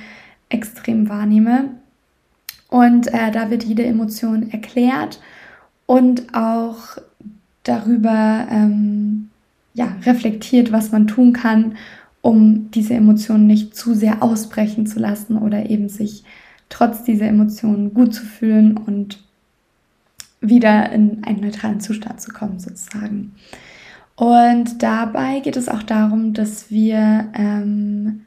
extrem 0.50 1.08
wahrnehme. 1.08 1.70
Und 2.68 3.08
äh, 3.08 3.30
da 3.32 3.50
wird 3.50 3.64
jede 3.64 3.84
Emotion 3.84 4.50
erklärt 4.50 5.20
und 5.86 6.34
auch 6.34 6.98
darüber 7.68 8.46
ähm, 8.50 9.30
ja, 9.74 9.96
reflektiert, 10.04 10.72
was 10.72 10.92
man 10.92 11.06
tun 11.06 11.32
kann, 11.32 11.76
um 12.20 12.70
diese 12.72 12.94
Emotionen 12.94 13.46
nicht 13.46 13.76
zu 13.76 13.94
sehr 13.94 14.22
ausbrechen 14.22 14.86
zu 14.86 14.98
lassen 14.98 15.38
oder 15.38 15.70
eben 15.70 15.88
sich 15.88 16.24
trotz 16.68 17.04
dieser 17.04 17.26
Emotionen 17.26 17.94
gut 17.94 18.14
zu 18.14 18.24
fühlen 18.24 18.76
und 18.76 19.22
wieder 20.40 20.92
in 20.92 21.24
einen 21.24 21.40
neutralen 21.40 21.80
Zustand 21.80 22.20
zu 22.20 22.32
kommen, 22.32 22.58
sozusagen. 22.58 23.34
Und 24.16 24.82
dabei 24.82 25.40
geht 25.40 25.56
es 25.56 25.68
auch 25.68 25.82
darum, 25.82 26.34
dass 26.34 26.70
wir 26.70 27.28
ähm, 27.34 28.22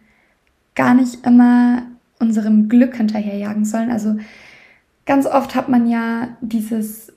gar 0.75 0.93
nicht 0.93 1.25
immer 1.25 1.83
unserem 2.19 2.69
Glück 2.69 2.95
hinterherjagen 2.95 3.65
sollen. 3.65 3.91
Also 3.91 4.15
ganz 5.05 5.25
oft 5.25 5.55
hat 5.55 5.67
man 5.67 5.89
ja 5.89 6.29
dieses 6.41 7.11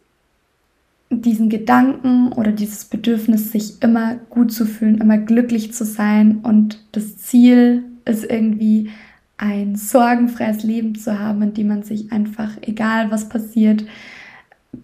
diesen 1.23 1.49
Gedanken 1.49 2.33
oder 2.33 2.52
dieses 2.52 2.85
Bedürfnis, 2.85 3.52
sich 3.52 3.83
immer 3.83 4.16
gut 4.30 4.52
zu 4.52 4.66
fühlen, 4.66 4.99
immer 4.99 5.18
glücklich 5.18 5.73
zu 5.73 5.85
sein 5.85 6.38
und 6.42 6.85
das 6.92 7.16
Ziel 7.18 7.85
ist 8.04 8.25
irgendwie 8.25 8.90
ein 9.37 9.76
sorgenfreies 9.76 10.62
Leben 10.62 10.94
zu 10.94 11.18
haben, 11.18 11.42
in 11.42 11.54
dem 11.54 11.68
man 11.68 11.83
sich 11.83 12.12
einfach, 12.12 12.50
egal 12.62 13.11
was 13.11 13.28
passiert, 13.28 13.85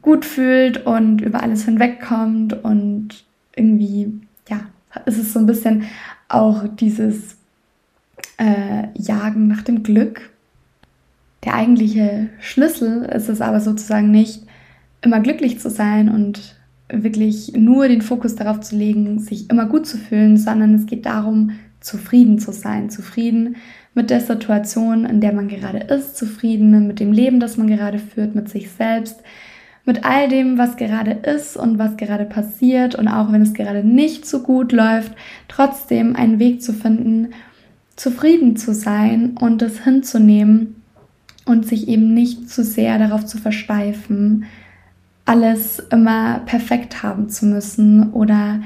gut 0.02 0.24
fühlt 0.24 0.86
und 0.86 1.20
über 1.20 1.42
alles 1.42 1.64
hinwegkommt 1.64 2.64
und 2.64 3.24
irgendwie, 3.54 4.20
ja, 4.48 4.60
ist 5.06 5.18
es 5.18 5.32
so 5.32 5.38
ein 5.38 5.46
bisschen 5.46 5.84
auch 6.28 6.64
dieses 6.68 7.36
äh, 8.38 8.88
Jagen 8.94 9.48
nach 9.48 9.62
dem 9.62 9.82
Glück. 9.82 10.30
Der 11.44 11.54
eigentliche 11.54 12.28
Schlüssel 12.40 13.04
ist 13.04 13.28
es 13.28 13.40
aber 13.40 13.60
sozusagen 13.60 14.10
nicht, 14.10 14.42
immer 15.02 15.20
glücklich 15.20 15.58
zu 15.58 15.70
sein 15.70 16.08
und 16.08 16.56
wirklich 16.88 17.52
nur 17.56 17.88
den 17.88 18.02
Fokus 18.02 18.34
darauf 18.34 18.60
zu 18.60 18.76
legen, 18.76 19.18
sich 19.18 19.48
immer 19.50 19.66
gut 19.66 19.86
zu 19.86 19.96
fühlen, 19.96 20.36
sondern 20.36 20.74
es 20.74 20.86
geht 20.86 21.06
darum, 21.06 21.52
zufrieden 21.80 22.38
zu 22.38 22.52
sein, 22.52 22.90
zufrieden 22.90 23.56
mit 23.94 24.10
der 24.10 24.20
Situation, 24.20 25.04
in 25.04 25.20
der 25.20 25.32
man 25.32 25.48
gerade 25.48 25.78
ist, 25.78 26.16
zufrieden 26.16 26.86
mit 26.86 27.00
dem 27.00 27.12
Leben, 27.12 27.40
das 27.40 27.56
man 27.56 27.68
gerade 27.68 27.98
führt, 27.98 28.34
mit 28.34 28.48
sich 28.48 28.70
selbst, 28.70 29.20
mit 29.84 30.04
all 30.04 30.28
dem, 30.28 30.58
was 30.58 30.76
gerade 30.76 31.12
ist 31.12 31.56
und 31.56 31.78
was 31.78 31.96
gerade 31.96 32.24
passiert. 32.24 32.94
Und 32.94 33.08
auch 33.08 33.32
wenn 33.32 33.42
es 33.42 33.54
gerade 33.54 33.82
nicht 33.82 34.26
so 34.26 34.42
gut 34.42 34.72
läuft, 34.72 35.12
trotzdem 35.48 36.14
einen 36.14 36.38
Weg 36.38 36.62
zu 36.62 36.72
finden, 36.72 37.30
zufrieden 37.96 38.56
zu 38.56 38.74
sein 38.74 39.36
und 39.40 39.62
das 39.62 39.82
hinzunehmen 39.82 40.82
und 41.46 41.66
sich 41.66 41.88
eben 41.88 42.14
nicht 42.14 42.48
zu 42.48 42.62
sehr 42.62 42.98
darauf 42.98 43.24
zu 43.26 43.38
versteifen, 43.38 44.44
alles 45.30 45.78
immer 45.92 46.40
perfekt 46.40 47.04
haben 47.04 47.28
zu 47.28 47.46
müssen 47.46 48.10
oder 48.10 48.62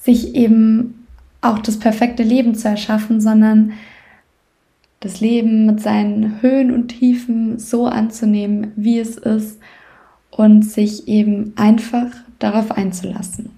sich 0.00 0.34
eben 0.34 1.06
auch 1.42 1.60
das 1.60 1.78
perfekte 1.78 2.24
Leben 2.24 2.56
zu 2.56 2.66
erschaffen, 2.66 3.20
sondern 3.20 3.74
das 4.98 5.20
Leben 5.20 5.66
mit 5.66 5.80
seinen 5.80 6.42
Höhen 6.42 6.72
und 6.72 6.88
Tiefen 6.88 7.60
so 7.60 7.86
anzunehmen, 7.86 8.72
wie 8.74 8.98
es 8.98 9.16
ist 9.16 9.60
und 10.32 10.64
sich 10.64 11.06
eben 11.06 11.52
einfach 11.54 12.08
darauf 12.40 12.72
einzulassen. 12.72 13.50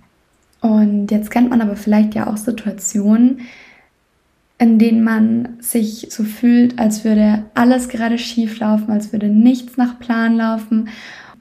Und 0.60 1.10
jetzt 1.10 1.30
kennt 1.30 1.48
man 1.48 1.62
aber 1.62 1.76
vielleicht 1.76 2.14
ja 2.14 2.26
auch 2.26 2.36
Situationen, 2.36 3.40
in 4.58 4.78
denen 4.78 5.02
man 5.02 5.56
sich 5.60 6.08
so 6.10 6.24
fühlt, 6.24 6.78
als 6.78 7.04
würde 7.04 7.46
alles 7.54 7.88
gerade 7.88 8.18
schief 8.18 8.58
laufen, 8.58 8.90
als 8.90 9.10
würde 9.10 9.28
nichts 9.28 9.78
nach 9.78 9.98
Plan 9.98 10.36
laufen. 10.36 10.90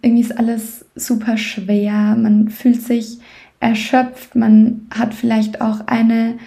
Irgendwie 0.02 0.22
ist 0.22 0.38
alles 0.38 0.86
super 0.96 1.38
schwer, 1.38 2.16
man 2.16 2.50
fühlt 2.50 2.82
sich 2.82 3.20
erschöpft, 3.60 4.36
man 4.36 4.88
hat 4.92 5.14
vielleicht 5.14 5.62
auch 5.62 5.88
eine 5.88 6.38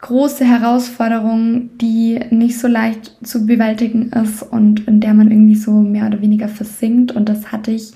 große 0.00 0.44
Herausforderung, 0.44 1.70
die 1.78 2.20
nicht 2.30 2.58
so 2.58 2.68
leicht 2.68 3.16
zu 3.22 3.46
bewältigen 3.46 4.10
ist 4.12 4.42
und 4.42 4.86
in 4.86 5.00
der 5.00 5.14
man 5.14 5.30
irgendwie 5.30 5.56
so 5.56 5.72
mehr 5.72 6.06
oder 6.06 6.20
weniger 6.20 6.48
versinkt. 6.48 7.12
Und 7.12 7.28
das 7.28 7.50
hatte 7.50 7.72
ich 7.72 7.92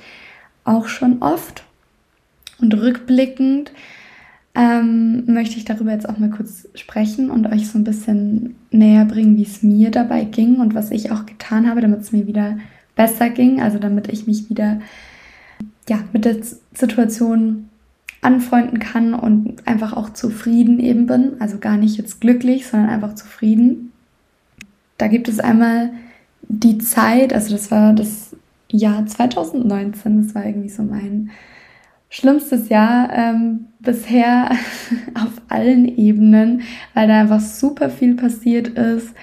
auch 0.65 0.89
schon 0.89 1.23
oft. 1.23 1.63
Und 2.61 2.75
rückblickend 2.75 3.73
ähm, 4.55 5.25
möchte 5.27 5.57
ich 5.57 5.65
darüber 5.65 5.93
jetzt 5.93 6.09
auch 6.09 6.19
mal 6.19 6.31
kurz 6.31 6.69
sprechen 6.75 7.31
und 7.31 7.47
euch 7.47 7.69
so 7.69 7.79
ein 7.79 7.85
bisschen 7.85 8.57
näher 8.71 9.05
bringen, 9.05 9.37
wie 9.37 9.43
es 9.43 9.63
mir 9.63 9.91
dabei 9.91 10.25
ging 10.25 10.57
und 10.57 10.75
was 10.75 10.91
ich 10.91 11.11
auch 11.11 11.25
getan 11.27 11.69
habe, 11.69 11.81
damit 11.81 12.01
es 12.01 12.13
mir 12.13 12.27
wieder 12.27 12.59
besser 12.95 13.31
ging, 13.31 13.61
also 13.61 13.79
damit 13.79 14.09
ich 14.09 14.27
mich 14.27 14.49
wieder 14.51 14.81
ja, 15.89 15.99
mit 16.13 16.25
der 16.25 16.37
Situation 16.75 17.69
anfreunden 18.21 18.79
kann 18.79 19.15
und 19.15 19.67
einfach 19.67 19.93
auch 19.95 20.11
zufrieden 20.11 20.79
eben 20.79 21.07
bin. 21.07 21.33
Also 21.41 21.59
gar 21.59 21.77
nicht 21.77 21.99
jetzt 21.99 22.21
glücklich, 22.21 22.67
sondern 22.67 22.91
einfach 22.91 23.15
zufrieden. 23.15 23.93
Da 24.97 25.09
gibt 25.09 25.29
es 25.29 25.41
einmal 25.41 25.91
die 26.49 26.79
Zeit, 26.79 27.33
also 27.33 27.53
das 27.53 27.71
war 27.71 27.93
das 27.93 28.37
Jahr 28.71 29.05
2019, 29.05 30.23
das 30.23 30.35
war 30.35 30.47
irgendwie 30.47 30.69
so 30.69 30.83
mein 30.83 31.31
schlimmstes 32.09 32.69
Jahr 32.69 33.11
ähm, 33.13 33.67
bisher 33.81 34.51
auf 35.15 35.33
allen 35.49 35.89
Ebenen, 35.97 36.63
weil 36.95 37.09
da 37.09 37.21
einfach 37.21 37.41
super 37.41 37.91
viel 37.91 38.15
passiert 38.15 38.69
ist, 38.69 39.15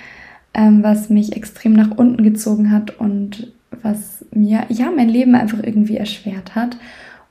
ähm, 0.53 0.83
was 0.83 1.09
mich 1.09 1.35
extrem 1.35 1.73
nach 1.73 1.91
unten 1.91 2.23
gezogen 2.23 2.71
hat 2.71 2.99
und 2.99 3.53
was 3.81 4.25
mir 4.33 4.65
ja 4.69 4.91
mein 4.91 5.09
Leben 5.09 5.35
einfach 5.35 5.61
irgendwie 5.61 5.97
erschwert 5.97 6.55
hat. 6.55 6.77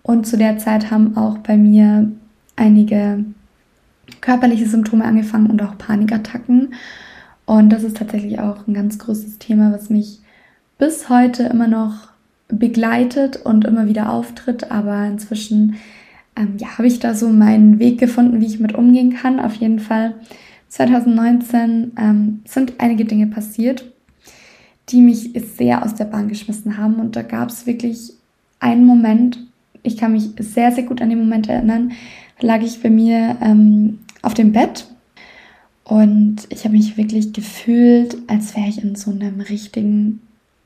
Und 0.02 0.26
zu 0.26 0.36
der 0.36 0.58
Zeit 0.58 0.90
haben 0.90 1.16
auch 1.16 1.38
bei 1.38 1.56
mir 1.56 2.10
einige 2.56 3.24
körperliche 4.20 4.66
Symptome 4.66 5.04
angefangen 5.04 5.50
und 5.50 5.62
auch 5.62 5.76
Panikattacken. 5.78 6.74
Und 7.46 7.70
das 7.70 7.82
ist 7.82 7.96
tatsächlich 7.96 8.40
auch 8.40 8.66
ein 8.66 8.74
ganz 8.74 8.98
großes 8.98 9.38
Thema, 9.38 9.72
was 9.72 9.90
mich 9.90 10.20
bis 10.78 11.08
heute 11.08 11.44
immer 11.44 11.66
noch 11.66 12.08
begleitet 12.48 13.36
und 13.36 13.64
immer 13.64 13.86
wieder 13.86 14.10
auftritt. 14.10 14.70
Aber 14.70 15.06
inzwischen 15.06 15.76
ähm, 16.36 16.54
ja, 16.58 16.78
habe 16.78 16.86
ich 16.86 17.00
da 17.00 17.14
so 17.14 17.28
meinen 17.28 17.78
Weg 17.78 17.98
gefunden, 17.98 18.40
wie 18.40 18.46
ich 18.46 18.60
mit 18.60 18.74
umgehen 18.74 19.14
kann. 19.14 19.40
Auf 19.40 19.54
jeden 19.54 19.80
Fall 19.80 20.14
2019 20.68 21.92
ähm, 21.98 22.40
sind 22.44 22.74
einige 22.78 23.04
Dinge 23.04 23.26
passiert, 23.26 23.84
die 24.90 25.00
mich 25.00 25.30
sehr 25.56 25.84
aus 25.84 25.94
der 25.94 26.06
Bahn 26.06 26.28
geschmissen 26.28 26.78
haben. 26.78 26.96
Und 26.96 27.16
da 27.16 27.22
gab 27.22 27.50
es 27.50 27.66
wirklich 27.66 28.12
einen 28.60 28.84
Moment, 28.84 29.38
ich 29.82 29.96
kann 29.96 30.12
mich 30.12 30.30
sehr, 30.38 30.72
sehr 30.72 30.84
gut 30.84 31.00
an 31.00 31.10
den 31.10 31.18
Moment 31.18 31.48
erinnern, 31.48 31.92
lag 32.40 32.62
ich 32.62 32.82
bei 32.82 32.90
mir 32.90 33.36
ähm, 33.40 34.00
auf 34.22 34.34
dem 34.34 34.52
Bett 34.52 34.86
und 35.84 36.46
ich 36.50 36.64
habe 36.64 36.76
mich 36.76 36.96
wirklich 36.96 37.32
gefühlt, 37.32 38.16
als 38.26 38.56
wäre 38.56 38.68
ich 38.68 38.82
in 38.82 38.94
so 38.94 39.10
einem 39.10 39.40
richtigen 39.40 40.20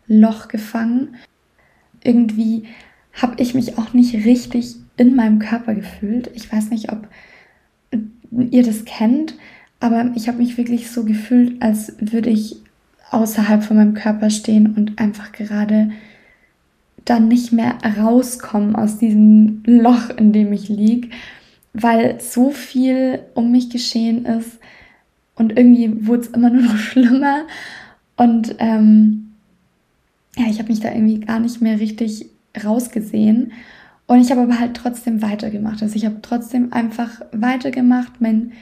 Loch 0.06 0.48
gefangen 0.48 1.14
irgendwie 2.04 2.64
habe 3.12 3.40
ich 3.42 3.54
mich 3.54 3.78
auch 3.78 3.92
nicht 3.92 4.14
richtig 4.14 4.76
in 4.96 5.14
meinem 5.14 5.38
Körper 5.38 5.74
gefühlt. 5.74 6.30
Ich 6.34 6.50
weiß 6.50 6.70
nicht, 6.70 6.92
ob 6.92 7.08
ihr 8.50 8.62
das 8.62 8.84
kennt, 8.84 9.36
aber 9.80 10.12
ich 10.14 10.28
habe 10.28 10.38
mich 10.38 10.56
wirklich 10.56 10.90
so 10.90 11.04
gefühlt, 11.04 11.60
als 11.62 11.94
würde 12.00 12.30
ich 12.30 12.56
außerhalb 13.12 13.62
von 13.62 13.76
meinem 13.76 13.94
Körper 13.94 14.30
stehen 14.30 14.74
und 14.74 14.98
einfach 14.98 15.32
gerade 15.32 15.90
dann 17.04 17.28
nicht 17.28 17.52
mehr 17.52 17.76
rauskommen 17.98 18.76
aus 18.76 18.98
diesem 18.98 19.62
Loch, 19.66 20.10
in 20.10 20.32
dem 20.32 20.52
ich 20.52 20.68
liege, 20.68 21.08
weil 21.72 22.20
so 22.20 22.50
viel 22.50 23.20
um 23.34 23.50
mich 23.50 23.70
geschehen 23.70 24.24
ist 24.24 24.58
und 25.34 25.56
irgendwie 25.56 26.06
wurde 26.06 26.22
es 26.22 26.28
immer 26.28 26.50
nur 26.50 26.62
noch 26.62 26.76
schlimmer 26.78 27.42
und 28.16 28.54
ähm, 28.58 29.32
ja, 30.36 30.46
ich 30.48 30.58
habe 30.58 30.68
mich 30.68 30.80
da 30.80 30.92
irgendwie 30.92 31.20
gar 31.20 31.40
nicht 31.40 31.60
mehr 31.60 31.78
richtig 31.78 32.26
rausgesehen. 32.64 33.52
Und 34.06 34.20
ich 34.20 34.30
habe 34.30 34.42
aber 34.42 34.58
halt 34.58 34.74
trotzdem 34.74 35.22
weitergemacht. 35.22 35.82
Also 35.82 35.96
ich 35.96 36.04
habe 36.04 36.16
trotzdem 36.22 36.72
einfach 36.72 37.20
weitergemacht. 37.32 38.20
Mein 38.20 38.52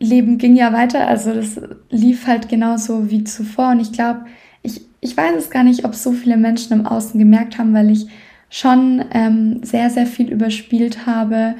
Leben 0.00 0.38
ging 0.38 0.56
ja 0.56 0.72
weiter. 0.72 1.06
Also 1.06 1.34
das 1.34 1.60
lief 1.90 2.26
halt 2.26 2.48
genauso 2.48 3.10
wie 3.10 3.24
zuvor. 3.24 3.70
Und 3.70 3.80
ich 3.80 3.92
glaube, 3.92 4.26
ich, 4.62 4.82
ich 5.00 5.16
weiß 5.16 5.36
es 5.36 5.50
gar 5.50 5.64
nicht, 5.64 5.84
ob 5.84 5.94
so 5.94 6.12
viele 6.12 6.36
Menschen 6.36 6.72
im 6.72 6.86
Außen 6.86 7.18
gemerkt 7.18 7.58
haben, 7.58 7.74
weil 7.74 7.90
ich 7.90 8.06
schon 8.50 9.04
ähm, 9.12 9.60
sehr, 9.62 9.90
sehr 9.90 10.06
viel 10.06 10.30
überspielt 10.30 11.06
habe 11.06 11.54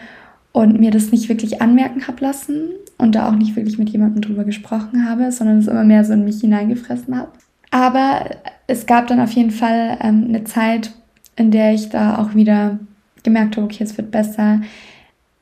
und 0.52 0.78
mir 0.78 0.90
das 0.90 1.10
nicht 1.10 1.28
wirklich 1.28 1.60
anmerken 1.60 2.06
habe 2.06 2.22
lassen 2.22 2.70
und 2.98 3.16
da 3.16 3.28
auch 3.28 3.34
nicht 3.34 3.56
wirklich 3.56 3.78
mit 3.78 3.90
jemandem 3.90 4.22
drüber 4.22 4.44
gesprochen 4.44 5.08
habe, 5.08 5.32
sondern 5.32 5.58
es 5.58 5.66
immer 5.66 5.84
mehr 5.84 6.04
so 6.04 6.12
in 6.12 6.24
mich 6.24 6.40
hineingefressen 6.40 7.18
habe. 7.18 7.32
Aber 7.70 8.30
es 8.68 8.86
gab 8.86 9.08
dann 9.08 9.18
auf 9.18 9.32
jeden 9.32 9.50
Fall 9.50 9.98
ähm, 10.00 10.26
eine 10.28 10.44
Zeit, 10.44 10.92
in 11.34 11.50
der 11.50 11.74
ich 11.74 11.88
da 11.88 12.18
auch 12.18 12.36
wieder 12.36 12.78
gemerkt 13.24 13.56
habe, 13.56 13.66
okay, 13.66 13.82
es 13.82 13.96
wird 13.96 14.12
besser. 14.12 14.60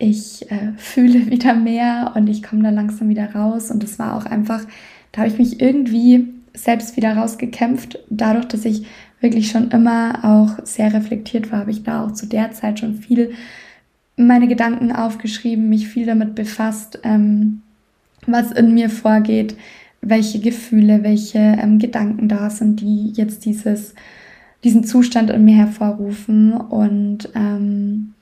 Ich 0.02 0.50
äh, 0.50 0.72
fühle 0.76 1.26
wieder 1.30 1.54
mehr 1.54 2.12
und 2.16 2.28
ich 2.28 2.42
komme 2.42 2.64
da 2.64 2.70
langsam 2.70 3.08
wieder 3.08 3.34
raus. 3.34 3.70
Und 3.70 3.82
das 3.82 3.98
war 3.98 4.16
auch 4.16 4.26
einfach, 4.26 4.62
da 5.12 5.22
habe 5.22 5.30
ich 5.30 5.38
mich 5.38 5.60
irgendwie 5.60 6.28
selbst 6.54 6.96
wieder 6.96 7.16
rausgekämpft. 7.16 8.00
Dadurch, 8.10 8.46
dass 8.46 8.64
ich 8.64 8.86
wirklich 9.20 9.50
schon 9.50 9.70
immer 9.70 10.24
auch 10.24 10.64
sehr 10.66 10.92
reflektiert 10.92 11.52
war, 11.52 11.60
habe 11.60 11.70
ich 11.70 11.84
da 11.84 12.04
auch 12.04 12.12
zu 12.12 12.26
der 12.26 12.50
Zeit 12.50 12.80
schon 12.80 12.96
viel 12.96 13.32
meine 14.16 14.48
Gedanken 14.48 14.92
aufgeschrieben, 14.92 15.68
mich 15.68 15.88
viel 15.88 16.04
damit 16.04 16.34
befasst, 16.34 16.98
ähm, 17.04 17.62
was 18.26 18.52
in 18.52 18.74
mir 18.74 18.90
vorgeht, 18.90 19.56
welche 20.00 20.40
Gefühle, 20.40 21.02
welche 21.02 21.38
ähm, 21.38 21.78
Gedanken 21.78 22.28
da 22.28 22.50
sind, 22.50 22.80
die 22.80 23.12
jetzt 23.12 23.44
dieses, 23.44 23.94
diesen 24.64 24.84
Zustand 24.84 25.30
in 25.30 25.44
mir 25.44 25.56
hervorrufen. 25.56 26.52
Und 26.52 27.30
ähm, 27.34 28.14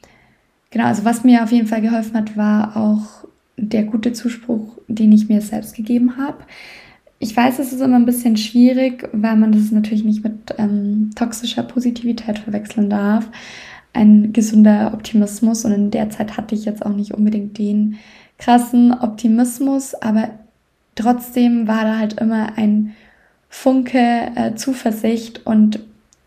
genau, 0.70 0.86
also 0.86 1.04
was 1.04 1.24
mir 1.24 1.42
auf 1.42 1.52
jeden 1.52 1.66
Fall 1.66 1.80
geholfen 1.80 2.14
hat, 2.14 2.36
war 2.36 2.76
auch 2.76 3.28
der 3.56 3.84
gute 3.84 4.12
Zuspruch, 4.12 4.78
den 4.88 5.12
ich 5.12 5.28
mir 5.28 5.40
selbst 5.40 5.74
gegeben 5.74 6.16
habe. 6.16 6.38
Ich 7.18 7.36
weiß, 7.36 7.58
es 7.58 7.72
ist 7.72 7.82
immer 7.82 7.96
ein 7.96 8.06
bisschen 8.06 8.36
schwierig, 8.38 9.08
weil 9.12 9.36
man 9.36 9.52
das 9.52 9.70
natürlich 9.70 10.04
nicht 10.04 10.24
mit 10.24 10.54
ähm, 10.56 11.10
toxischer 11.14 11.62
Positivität 11.62 12.38
verwechseln 12.38 12.88
darf. 12.88 13.28
Ein 13.92 14.32
gesunder 14.32 14.92
Optimismus 14.94 15.64
und 15.64 15.72
in 15.72 15.90
der 15.90 16.08
Zeit 16.08 16.36
hatte 16.36 16.54
ich 16.54 16.64
jetzt 16.64 16.84
auch 16.84 16.94
nicht 16.94 17.12
unbedingt 17.12 17.58
den 17.58 17.98
krassen 18.38 18.94
Optimismus, 18.94 19.94
aber 19.94 20.30
trotzdem 20.94 21.68
war 21.68 21.84
da 21.84 21.98
halt 21.98 22.14
immer 22.14 22.56
ein 22.56 22.94
Funke 23.50 24.30
äh, 24.34 24.54
Zuversicht 24.54 25.44
und 25.44 25.80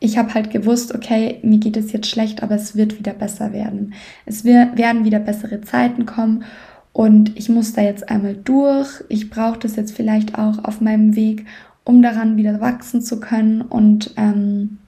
ich 0.03 0.17
habe 0.17 0.33
halt 0.33 0.51
gewusst, 0.51 0.93
okay, 0.93 1.39
mir 1.43 1.59
geht 1.59 1.77
es 1.77 1.93
jetzt 1.93 2.07
schlecht, 2.07 2.43
aber 2.43 2.55
es 2.55 2.75
wird 2.75 2.99
wieder 2.99 3.13
besser 3.13 3.53
werden. 3.53 3.93
Es 4.25 4.43
werden 4.43 5.05
wieder 5.05 5.19
bessere 5.19 5.61
Zeiten 5.61 6.05
kommen 6.05 6.43
und 6.91 7.37
ich 7.37 7.47
muss 7.47 7.71
da 7.71 7.81
jetzt 7.81 8.09
einmal 8.09 8.35
durch. 8.35 9.01
Ich 9.07 9.29
brauche 9.29 9.59
das 9.59 9.77
jetzt 9.77 9.95
vielleicht 9.95 10.37
auch 10.37 10.61
auf 10.65 10.81
meinem 10.81 11.15
Weg, 11.15 11.45
um 11.85 12.01
daran 12.01 12.35
wieder 12.35 12.59
wachsen 12.59 13.01
zu 13.01 13.21
können 13.21 13.61
und 13.61 14.13
ähm, 14.17 14.79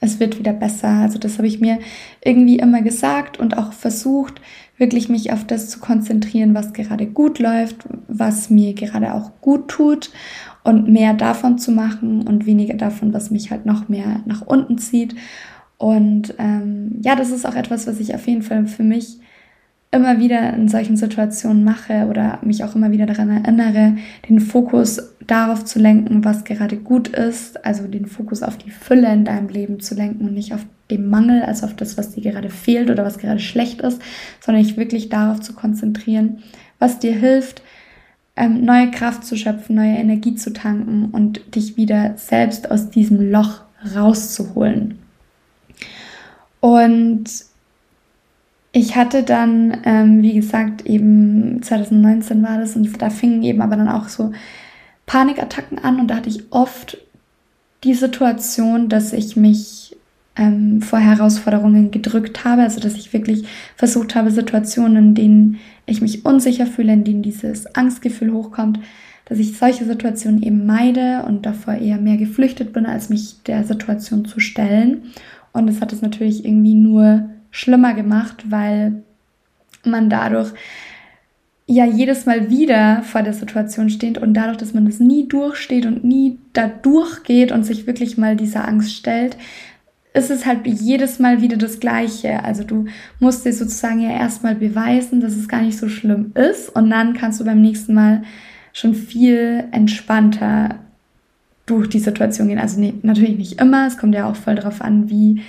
es 0.00 0.20
wird 0.20 0.38
wieder 0.38 0.52
besser. 0.52 0.88
Also 0.88 1.18
das 1.18 1.38
habe 1.38 1.48
ich 1.48 1.58
mir 1.58 1.80
irgendwie 2.22 2.60
immer 2.60 2.82
gesagt 2.82 3.40
und 3.40 3.58
auch 3.58 3.72
versucht, 3.72 4.40
wirklich 4.76 5.08
mich 5.08 5.32
auf 5.32 5.44
das 5.44 5.68
zu 5.68 5.80
konzentrieren, 5.80 6.54
was 6.54 6.72
gerade 6.72 7.06
gut 7.06 7.40
läuft, 7.40 7.88
was 8.06 8.50
mir 8.50 8.74
gerade 8.74 9.14
auch 9.14 9.32
gut 9.40 9.66
tut 9.66 10.12
und 10.64 10.88
mehr 10.88 11.14
davon 11.14 11.58
zu 11.58 11.72
machen 11.72 12.26
und 12.26 12.46
weniger 12.46 12.74
davon, 12.74 13.12
was 13.12 13.30
mich 13.30 13.50
halt 13.50 13.66
noch 13.66 13.88
mehr 13.88 14.22
nach 14.26 14.42
unten 14.42 14.78
zieht. 14.78 15.14
Und 15.76 16.34
ähm, 16.38 17.00
ja, 17.02 17.14
das 17.14 17.30
ist 17.30 17.46
auch 17.46 17.54
etwas, 17.54 17.86
was 17.86 18.00
ich 18.00 18.14
auf 18.14 18.26
jeden 18.26 18.42
Fall 18.42 18.66
für 18.66 18.82
mich 18.82 19.18
immer 19.90 20.18
wieder 20.18 20.52
in 20.52 20.68
solchen 20.68 20.96
Situationen 20.96 21.64
mache 21.64 22.06
oder 22.10 22.40
mich 22.42 22.62
auch 22.62 22.74
immer 22.74 22.90
wieder 22.92 23.06
daran 23.06 23.30
erinnere, 23.30 23.96
den 24.28 24.40
Fokus 24.40 25.14
darauf 25.26 25.64
zu 25.64 25.78
lenken, 25.78 26.24
was 26.24 26.44
gerade 26.44 26.76
gut 26.76 27.08
ist, 27.08 27.64
also 27.64 27.86
den 27.86 28.06
Fokus 28.06 28.42
auf 28.42 28.58
die 28.58 28.70
Fülle 28.70 29.10
in 29.12 29.24
deinem 29.24 29.48
Leben 29.48 29.80
zu 29.80 29.94
lenken 29.94 30.26
und 30.26 30.34
nicht 30.34 30.52
auf 30.52 30.66
den 30.90 31.08
Mangel, 31.08 31.42
also 31.42 31.66
auf 31.66 31.74
das, 31.74 31.96
was 31.96 32.10
dir 32.10 32.22
gerade 32.22 32.50
fehlt 32.50 32.90
oder 32.90 33.04
was 33.04 33.18
gerade 33.18 33.40
schlecht 33.40 33.80
ist, 33.80 34.00
sondern 34.40 34.62
dich 34.62 34.76
wirklich 34.76 35.08
darauf 35.08 35.40
zu 35.40 35.54
konzentrieren, 35.54 36.38
was 36.78 36.98
dir 36.98 37.12
hilft, 37.12 37.62
ähm, 38.38 38.64
neue 38.64 38.90
Kraft 38.90 39.24
zu 39.24 39.36
schöpfen, 39.36 39.76
neue 39.76 39.96
Energie 39.96 40.34
zu 40.36 40.52
tanken 40.52 41.06
und 41.12 41.54
dich 41.54 41.76
wieder 41.76 42.14
selbst 42.16 42.70
aus 42.70 42.88
diesem 42.88 43.30
Loch 43.30 43.62
rauszuholen. 43.94 44.98
Und 46.60 47.24
ich 48.72 48.96
hatte 48.96 49.22
dann, 49.24 49.78
ähm, 49.84 50.22
wie 50.22 50.34
gesagt, 50.34 50.86
eben 50.86 51.62
2019 51.62 52.42
war 52.42 52.58
das 52.58 52.76
und 52.76 53.00
da 53.02 53.10
fingen 53.10 53.42
eben 53.42 53.60
aber 53.60 53.76
dann 53.76 53.88
auch 53.88 54.08
so 54.08 54.32
Panikattacken 55.06 55.78
an 55.78 55.98
und 56.00 56.08
da 56.08 56.16
hatte 56.16 56.28
ich 56.28 56.52
oft 56.52 56.98
die 57.82 57.94
Situation, 57.94 58.88
dass 58.88 59.12
ich 59.12 59.36
mich 59.36 59.96
ähm, 60.36 60.82
vor 60.82 60.98
Herausforderungen 60.98 61.90
gedrückt 61.90 62.44
habe, 62.44 62.62
also 62.62 62.80
dass 62.80 62.94
ich 62.94 63.12
wirklich 63.12 63.46
versucht 63.76 64.14
habe, 64.14 64.30
Situationen, 64.30 65.08
in 65.08 65.14
denen 65.14 65.60
ich 65.88 66.00
mich 66.00 66.24
unsicher 66.24 66.66
fühle, 66.66 66.92
in 66.92 67.04
denen 67.04 67.22
dieses 67.22 67.74
Angstgefühl 67.74 68.32
hochkommt, 68.32 68.80
dass 69.24 69.38
ich 69.38 69.58
solche 69.58 69.84
Situationen 69.84 70.42
eben 70.42 70.64
meide 70.66 71.24
und 71.26 71.44
davor 71.44 71.74
eher 71.74 71.98
mehr 71.98 72.16
geflüchtet 72.16 72.72
bin, 72.72 72.86
als 72.86 73.10
mich 73.10 73.42
der 73.46 73.64
Situation 73.64 74.24
zu 74.24 74.40
stellen. 74.40 75.02
Und 75.52 75.66
das 75.66 75.80
hat 75.80 75.92
es 75.92 76.02
natürlich 76.02 76.44
irgendwie 76.44 76.74
nur 76.74 77.28
schlimmer 77.50 77.94
gemacht, 77.94 78.50
weil 78.50 79.02
man 79.84 80.08
dadurch 80.08 80.52
ja 81.66 81.84
jedes 81.84 82.24
Mal 82.24 82.50
wieder 82.50 83.02
vor 83.02 83.22
der 83.22 83.34
Situation 83.34 83.90
steht 83.90 84.16
und 84.16 84.32
dadurch, 84.32 84.56
dass 84.56 84.72
man 84.72 84.86
das 84.86 85.00
nie 85.00 85.28
durchsteht 85.28 85.84
und 85.84 86.02
nie 86.02 86.38
da 86.54 86.66
durchgeht 86.66 87.52
und 87.52 87.64
sich 87.64 87.86
wirklich 87.86 88.16
mal 88.16 88.36
dieser 88.36 88.66
Angst 88.66 88.94
stellt, 88.94 89.36
ist 90.14 90.30
es 90.30 90.46
halt 90.46 90.66
jedes 90.66 91.18
Mal 91.18 91.42
wieder 91.42 91.56
das 91.56 91.80
Gleiche. 91.80 92.42
Also 92.42 92.64
du 92.64 92.86
musst 93.20 93.44
dir 93.44 93.52
sozusagen 93.52 94.00
ja 94.00 94.10
erstmal 94.10 94.54
beweisen, 94.54 95.20
dass 95.20 95.36
es 95.36 95.48
gar 95.48 95.62
nicht 95.62 95.78
so 95.78 95.88
schlimm 95.88 96.32
ist 96.34 96.70
und 96.70 96.90
dann 96.90 97.14
kannst 97.14 97.40
du 97.40 97.44
beim 97.44 97.60
nächsten 97.60 97.94
Mal 97.94 98.22
schon 98.72 98.94
viel 98.94 99.64
entspannter 99.70 100.76
durch 101.66 101.88
die 101.88 101.98
Situation 101.98 102.48
gehen. 102.48 102.58
Also 102.58 102.80
nee, 102.80 102.94
natürlich 103.02 103.36
nicht 103.36 103.60
immer, 103.60 103.86
es 103.86 103.98
kommt 103.98 104.14
ja 104.14 104.28
auch 104.28 104.36
voll 104.36 104.54
darauf 104.54 104.80
an, 104.80 105.10
wie 105.10 105.42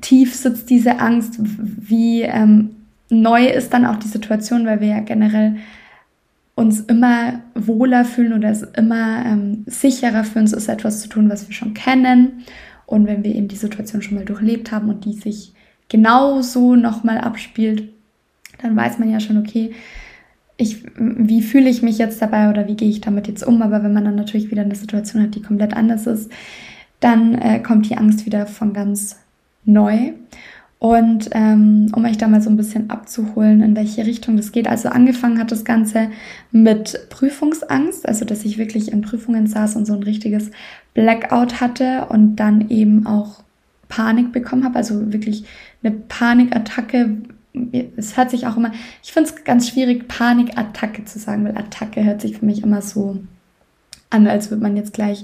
tief 0.00 0.34
sitzt 0.34 0.68
diese 0.68 0.98
Angst, 0.98 1.36
wie 1.40 2.22
ähm, 2.22 2.70
neu 3.08 3.46
ist 3.46 3.72
dann 3.72 3.86
auch 3.86 3.96
die 3.96 4.08
Situation, 4.08 4.66
weil 4.66 4.80
wir 4.80 4.88
ja 4.88 5.00
generell 5.00 5.56
uns 6.54 6.80
immer 6.80 7.40
wohler 7.54 8.04
fühlen 8.04 8.34
oder 8.34 8.50
es 8.50 8.62
immer 8.62 9.24
ähm, 9.24 9.64
sicherer 9.66 10.24
für 10.24 10.40
uns 10.40 10.52
ist, 10.52 10.68
etwas 10.68 11.00
zu 11.00 11.08
tun, 11.08 11.30
was 11.30 11.48
wir 11.48 11.54
schon 11.54 11.72
kennen. 11.72 12.42
Und 12.86 13.06
wenn 13.06 13.24
wir 13.24 13.34
eben 13.34 13.48
die 13.48 13.56
Situation 13.56 14.02
schon 14.02 14.16
mal 14.16 14.24
durchlebt 14.24 14.72
haben 14.72 14.88
und 14.88 15.04
die 15.04 15.14
sich 15.14 15.52
genauso 15.88 16.76
nochmal 16.76 17.18
abspielt, 17.18 17.88
dann 18.60 18.76
weiß 18.76 18.98
man 18.98 19.10
ja 19.10 19.20
schon, 19.20 19.38
okay, 19.38 19.72
ich, 20.56 20.84
wie 20.96 21.42
fühle 21.42 21.68
ich 21.68 21.82
mich 21.82 21.98
jetzt 21.98 22.22
dabei 22.22 22.50
oder 22.50 22.68
wie 22.68 22.76
gehe 22.76 22.88
ich 22.88 23.00
damit 23.00 23.26
jetzt 23.26 23.44
um? 23.44 23.62
Aber 23.62 23.82
wenn 23.82 23.92
man 23.92 24.04
dann 24.04 24.14
natürlich 24.14 24.50
wieder 24.50 24.62
eine 24.62 24.74
Situation 24.74 25.22
hat, 25.22 25.34
die 25.34 25.42
komplett 25.42 25.74
anders 25.74 26.06
ist, 26.06 26.30
dann 27.00 27.34
äh, 27.34 27.58
kommt 27.60 27.88
die 27.88 27.96
Angst 27.96 28.26
wieder 28.26 28.46
von 28.46 28.72
ganz 28.72 29.18
neu. 29.64 30.12
Und 30.82 31.28
ähm, 31.30 31.92
um 31.94 32.04
euch 32.04 32.18
da 32.18 32.26
mal 32.26 32.42
so 32.42 32.50
ein 32.50 32.56
bisschen 32.56 32.90
abzuholen, 32.90 33.62
in 33.62 33.76
welche 33.76 34.04
Richtung 34.04 34.36
das 34.36 34.50
geht. 34.50 34.66
Also 34.66 34.88
angefangen 34.88 35.38
hat 35.38 35.52
das 35.52 35.64
Ganze 35.64 36.10
mit 36.50 37.06
Prüfungsangst, 37.08 38.08
also 38.08 38.24
dass 38.24 38.44
ich 38.44 38.58
wirklich 38.58 38.90
in 38.90 39.00
Prüfungen 39.00 39.46
saß 39.46 39.76
und 39.76 39.86
so 39.86 39.92
ein 39.92 40.02
richtiges 40.02 40.50
Blackout 40.92 41.60
hatte 41.60 42.06
und 42.08 42.34
dann 42.34 42.68
eben 42.68 43.06
auch 43.06 43.44
Panik 43.86 44.32
bekommen 44.32 44.64
habe, 44.64 44.74
also 44.74 45.12
wirklich 45.12 45.44
eine 45.84 45.94
Panikattacke. 45.94 47.18
Es 47.96 48.16
hört 48.16 48.32
sich 48.32 48.48
auch 48.48 48.56
immer, 48.56 48.72
ich 49.04 49.12
finde 49.12 49.30
es 49.30 49.44
ganz 49.44 49.68
schwierig, 49.68 50.08
Panikattacke 50.08 51.04
zu 51.04 51.20
sagen, 51.20 51.44
weil 51.44 51.56
Attacke 51.56 52.02
hört 52.02 52.20
sich 52.20 52.38
für 52.38 52.44
mich 52.44 52.64
immer 52.64 52.82
so 52.82 53.20
an, 54.10 54.26
als 54.26 54.50
würde 54.50 54.64
man 54.64 54.76
jetzt 54.76 54.94
gleich 54.94 55.22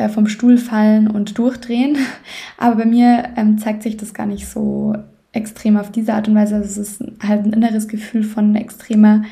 äh, 0.00 0.08
vom 0.08 0.26
Stuhl 0.26 0.56
fallen 0.56 1.08
und 1.08 1.36
durchdrehen. 1.36 1.98
Aber 2.56 2.76
bei 2.76 2.84
mir 2.86 3.24
ähm, 3.36 3.58
zeigt 3.58 3.82
sich 3.82 3.96
das 3.96 4.14
gar 4.14 4.26
nicht 4.26 4.48
so 4.48 4.94
extrem 5.32 5.76
auf 5.76 5.92
diese 5.92 6.14
Art 6.14 6.26
und 6.26 6.34
Weise. 6.34 6.56
Also 6.56 6.68
es 6.68 6.78
ist 6.78 7.04
halt 7.22 7.44
ein 7.44 7.52
inneres 7.52 7.86
Gefühl 7.86 8.22
von 8.22 8.56
extremer 8.56 9.22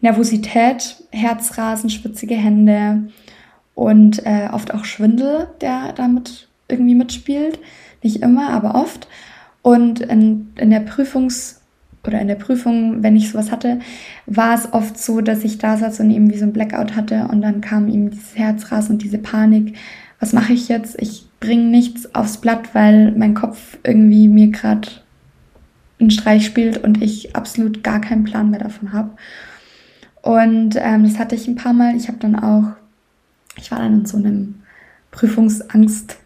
Nervosität, 0.00 1.02
Herzrasen, 1.10 1.90
schwitzige 1.90 2.36
Hände 2.36 3.08
und 3.74 4.24
äh, 4.24 4.48
oft 4.52 4.72
auch 4.72 4.84
Schwindel, 4.84 5.48
der 5.60 5.92
damit 5.92 6.48
irgendwie 6.68 6.94
mitspielt. 6.94 7.58
Nicht 8.02 8.22
immer, 8.22 8.50
aber 8.50 8.76
oft. 8.76 9.08
Und 9.62 10.00
in, 10.00 10.52
in 10.56 10.70
der 10.70 10.86
Prüfungs- 10.86 11.60
oder 12.06 12.20
in 12.20 12.28
der 12.28 12.34
Prüfung, 12.36 13.02
wenn 13.02 13.16
ich 13.16 13.30
sowas 13.30 13.50
hatte, 13.50 13.80
war 14.26 14.54
es 14.54 14.72
oft 14.72 14.98
so, 14.98 15.20
dass 15.20 15.44
ich 15.44 15.58
da 15.58 15.76
saß 15.76 16.00
und 16.00 16.10
eben 16.10 16.30
wie 16.32 16.38
so 16.38 16.44
ein 16.44 16.52
Blackout 16.52 16.96
hatte 16.96 17.28
und 17.30 17.42
dann 17.42 17.60
kam 17.60 17.88
ihm 17.88 18.10
dieses 18.10 18.36
Herzrasen 18.36 18.94
und 18.94 19.02
diese 19.02 19.18
Panik. 19.18 19.76
Was 20.20 20.32
mache 20.32 20.52
ich 20.52 20.68
jetzt? 20.68 21.00
Ich 21.00 21.26
bringe 21.40 21.64
nichts 21.64 22.14
aufs 22.14 22.38
Blatt, 22.38 22.74
weil 22.74 23.12
mein 23.12 23.34
Kopf 23.34 23.78
irgendwie 23.84 24.28
mir 24.28 24.48
gerade 24.48 24.88
einen 26.00 26.10
Streich 26.10 26.44
spielt 26.44 26.82
und 26.82 27.02
ich 27.02 27.36
absolut 27.36 27.82
gar 27.82 28.00
keinen 28.00 28.24
Plan 28.24 28.50
mehr 28.50 28.60
davon 28.60 28.92
habe. 28.92 29.10
Und 30.22 30.76
ähm, 30.76 31.04
das 31.04 31.18
hatte 31.18 31.34
ich 31.34 31.46
ein 31.46 31.54
paar 31.54 31.72
Mal. 31.72 31.96
Ich 31.96 32.08
habe 32.08 32.18
dann 32.18 32.36
auch, 32.36 32.72
ich 33.56 33.70
war 33.70 33.78
dann 33.78 34.00
in 34.00 34.06
so 34.06 34.16
einem 34.16 34.56
Prüfungsangst 35.10 36.16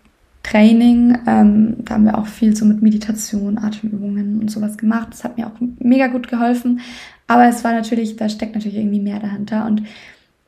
Training. 0.43 1.19
Ähm, 1.27 1.77
da 1.85 1.95
haben 1.95 2.05
wir 2.05 2.19
auch 2.19 2.27
viel 2.27 2.57
so 2.57 2.65
mit 2.65 2.83
Meditation, 2.83 3.59
Atemübungen 3.59 4.41
und 4.41 4.51
sowas 4.51 4.79
gemacht. 4.79 5.09
Das 5.11 5.25
hat 5.25 5.37
mir 5.37 5.47
auch 5.47 5.61
mega 5.79 6.07
gut 6.07 6.29
geholfen. 6.29 6.81
Aber 7.27 7.47
es 7.47 7.63
war 7.63 7.73
natürlich, 7.73 8.17
da 8.17 8.29
steckt 8.29 8.55
natürlich 8.55 8.79
irgendwie 8.79 9.01
mehr 9.01 9.21
dahinter. 9.21 9.67
Und 9.67 9.83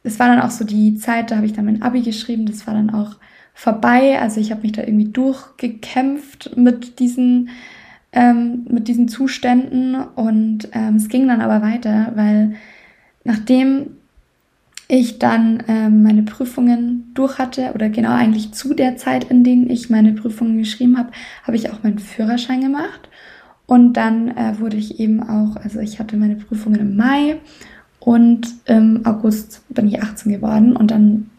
es 0.03 0.19
war 0.19 0.29
dann 0.29 0.41
auch 0.41 0.51
so 0.51 0.65
die 0.65 0.97
Zeit, 0.97 1.31
da 1.31 1.37
habe 1.37 1.47
ich 1.47 1.53
dann 1.53 1.67
mein 1.67 1.83
Abi 1.83 2.03
geschrieben. 2.03 2.47
Das 2.47 2.67
war 2.67 2.75
dann 2.75 2.91
auch 2.91 3.17
vorbei. 3.55 4.19
Also 4.21 4.41
ich 4.41 4.51
habe 4.51 4.63
mich 4.63 4.73
da 4.73 4.83
irgendwie 4.83 5.11
durchgekämpft 5.11 6.57
mit 6.57 6.99
diesen, 6.99 7.51
ähm, 8.13 8.67
mit 8.69 8.89
diesen 8.89 9.09
Zuständen. 9.09 9.95
Und 9.95 10.69
ähm, 10.73 10.97
es 10.97 11.09
ging 11.09 11.29
dann 11.29 11.41
aber 11.41 11.63
weiter, 11.63 12.13
weil 12.15 12.55
nachdem 13.25 13.99
ich 14.95 15.19
dann 15.19 15.63
ähm, 15.69 16.03
meine 16.03 16.23
Prüfungen 16.23 17.11
durch 17.15 17.39
hatte 17.39 17.73
oder 17.75 17.89
genau 17.89 18.11
eigentlich 18.11 18.53
zu 18.53 18.75
der 18.75 18.99
Zeit, 18.99 19.25
in 19.25 19.43
denen 19.43 19.71
ich 19.71 19.89
meine 19.89 20.13
Prüfungen 20.13 20.59
geschrieben 20.59 20.99
habe, 20.99 21.13
habe 21.45 21.57
ich 21.57 21.71
auch 21.71 21.83
meinen 21.83 21.99
Führerschein 21.99 22.61
gemacht. 22.61 23.09
Und 23.65 23.95
dann 23.95 24.37
äh, 24.37 24.59
wurde 24.59 24.77
ich 24.77 25.01
eben 25.01 25.23
auch, 25.23 25.57
also 25.57 25.81
ich 25.81 25.99
hatte 25.99 26.19
meine 26.19 26.37
Prüfungen 26.37 26.79
im 26.79 26.97
Mai 26.97 27.39
und 28.01 28.49
im 28.67 29.07
August 29.07 29.63
bin 29.71 29.89
ich 29.89 30.03
18 30.03 30.31
geworden 30.31 30.77
und 30.77 30.91
dann 30.91 31.31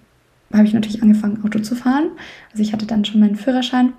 habe 0.52 0.66
ich 0.66 0.74
natürlich 0.74 1.04
angefangen, 1.04 1.44
Auto 1.46 1.60
zu 1.60 1.76
fahren. 1.76 2.10
Also 2.52 2.64
ich 2.64 2.74
hatte 2.74 2.88
dann 2.88 3.06
schon 3.06 3.20
meinen 3.20 3.36
Führerschein 3.36 3.94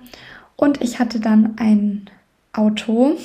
und 0.57 0.81
ich 0.81 0.99
hatte 0.99 1.21
dann 1.21 1.53
ein 1.55 2.09
Auto, 2.51 3.15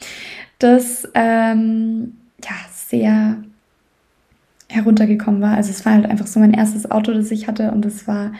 das 0.58 1.06
ähm, 1.12 2.14
ja 2.42 2.54
sehr 2.72 3.36
heruntergekommen 4.74 5.40
war. 5.40 5.56
Also 5.56 5.70
es 5.70 5.84
war 5.84 5.92
halt 5.92 6.06
einfach 6.06 6.26
so 6.26 6.40
mein 6.40 6.54
erstes 6.54 6.90
Auto, 6.90 7.12
das 7.12 7.30
ich 7.30 7.46
hatte 7.46 7.70
und 7.72 7.84
es 7.86 8.06
war 8.06 8.32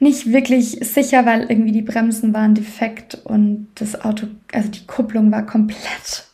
nicht 0.00 0.32
wirklich 0.32 0.78
sicher, 0.82 1.26
weil 1.26 1.46
irgendwie 1.48 1.72
die 1.72 1.82
Bremsen 1.82 2.32
waren 2.32 2.54
defekt 2.54 3.20
und 3.24 3.68
das 3.74 4.00
Auto, 4.00 4.28
also 4.52 4.68
die 4.70 4.86
Kupplung 4.86 5.32
war 5.32 5.44
komplett 5.44 6.24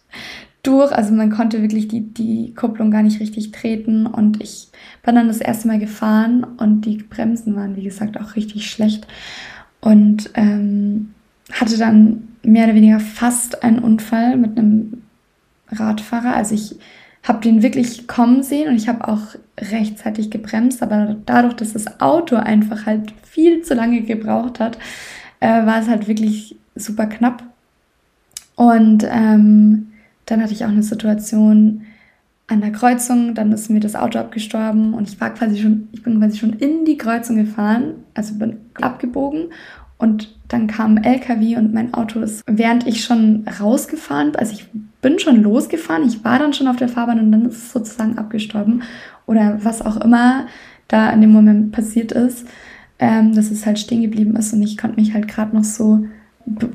durch. 0.63 0.93
Also 0.93 1.15
man 1.15 1.31
konnte 1.31 1.63
wirklich 1.63 1.89
die, 1.89 2.03
die 2.03 2.53
Kupplung 2.55 2.91
gar 2.91 3.03
nicht 3.03 3.21
richtig 3.21 3.53
treten 3.53 4.07
und 4.07 4.43
ich 4.43 4.69
bin 5.03 5.15
dann 5.15 5.29
das 5.29 5.41
erste 5.41 5.69
Mal 5.69 5.79
gefahren 5.79 6.45
und 6.45 6.83
die 6.83 6.99
Bremsen 6.99 7.57
waren, 7.57 7.77
wie 7.77 7.85
gesagt, 7.85 8.21
auch 8.21 8.37
richtig 8.37 8.71
schlecht 8.71 9.07
und 9.81 10.31
ähm, 10.35 11.15
hatte 11.53 11.79
dann 11.79 12.29
mehr 12.43 12.65
oder 12.65 12.75
weniger 12.75 13.01
fast 13.01 13.63
einen 13.63 13.79
Unfall 13.79 14.37
mit 14.37 14.59
einem 14.59 15.03
Radfahrer. 15.69 16.35
Also 16.35 16.55
ich 16.55 16.77
habe 17.25 17.41
den 17.41 17.63
wirklich 17.63 18.07
kommen 18.07 18.43
sehen 18.43 18.69
und 18.69 18.77
ich 18.77 18.89
habe 18.89 19.09
auch 19.09 19.35
rechtzeitig 19.59 20.31
gebremst, 20.31 20.83
aber 20.83 21.17
dadurch, 21.27 21.55
dass 21.55 21.73
das 21.73 22.01
Auto 22.01 22.37
einfach 22.37 22.87
halt 22.87 23.13
viel 23.23 23.63
zu 23.63 23.75
lange 23.75 24.03
gebraucht 24.03 24.61
hat, 24.61 24.79
äh, 25.41 25.67
war 25.67 25.81
es 25.81 25.89
halt 25.89 26.07
wirklich 26.07 26.57
super 26.75 27.07
knapp. 27.07 27.43
Und 28.57 29.07
ähm, 29.11 29.93
dann 30.27 30.43
hatte 30.43 30.53
ich 30.53 30.65
auch 30.65 30.69
eine 30.69 30.83
Situation 30.83 31.83
an 32.47 32.61
der 32.61 32.73
Kreuzung, 32.73 33.35
dann 33.35 33.53
ist 33.53 33.71
mir 33.71 33.81
das 33.81 33.97
Auto 33.97 34.19
abgestorben 34.19 34.93
und 34.93 35.09
ich 35.09 35.19
war 35.19 35.31
quasi 35.31 35.57
schon, 35.61 35.89
ich 35.93 36.03
bin 36.03 36.21
quasi 36.21 36.39
schon 36.39 36.53
in 36.53 36.85
die 36.85 36.99
Kreuzung 36.99 37.37
gefahren, 37.37 37.95
also 38.13 38.35
bin 38.35 38.59
abgebogen 38.75 39.47
Und 39.99 40.35
dann 40.49 40.67
kam 40.67 40.97
ein 40.97 41.05
LKW 41.05 41.57
und 41.57 41.73
mein 41.73 41.95
Auto 41.95 42.21
ist, 42.21 42.43
während 42.47 42.87
ich 42.87 43.05
schon 43.05 43.47
rausgefahren, 43.61 44.37
also 44.37 44.53
ich 44.53 44.67
bin 45.01 45.19
schon 45.19 45.43
losgefahren, 45.43 46.07
ich 46.07 46.25
war 46.25 46.39
dann 46.39 46.53
schon 46.53 46.69
auf 46.69 46.77
der 46.77 46.89
Fahrbahn 46.89 47.21
und 47.21 47.33
dann 47.33 47.47
ist 47.47 47.57
es 47.57 47.73
sozusagen 47.73 48.19
abgestorben 48.19 48.83
oder 49.27 49.59
was 49.63 49.83
auch 49.83 50.01
immer 50.01 50.47
da 50.89 51.11
in 51.11 51.21
dem 51.21 51.31
Moment 51.31 51.73
passiert 51.73 52.13
ist, 52.13 52.47
ähm, 52.99 53.35
dass 53.35 53.51
es 53.51 53.67
halt 53.67 53.79
stehen 53.79 54.03
geblieben 54.03 54.37
ist 54.37 54.53
und 54.53 54.63
ich 54.63 54.77
konnte 54.77 55.01
mich 55.01 55.15
halt 55.15 55.29
gerade 55.29 55.55
noch 55.55 55.65
so, 55.65 56.07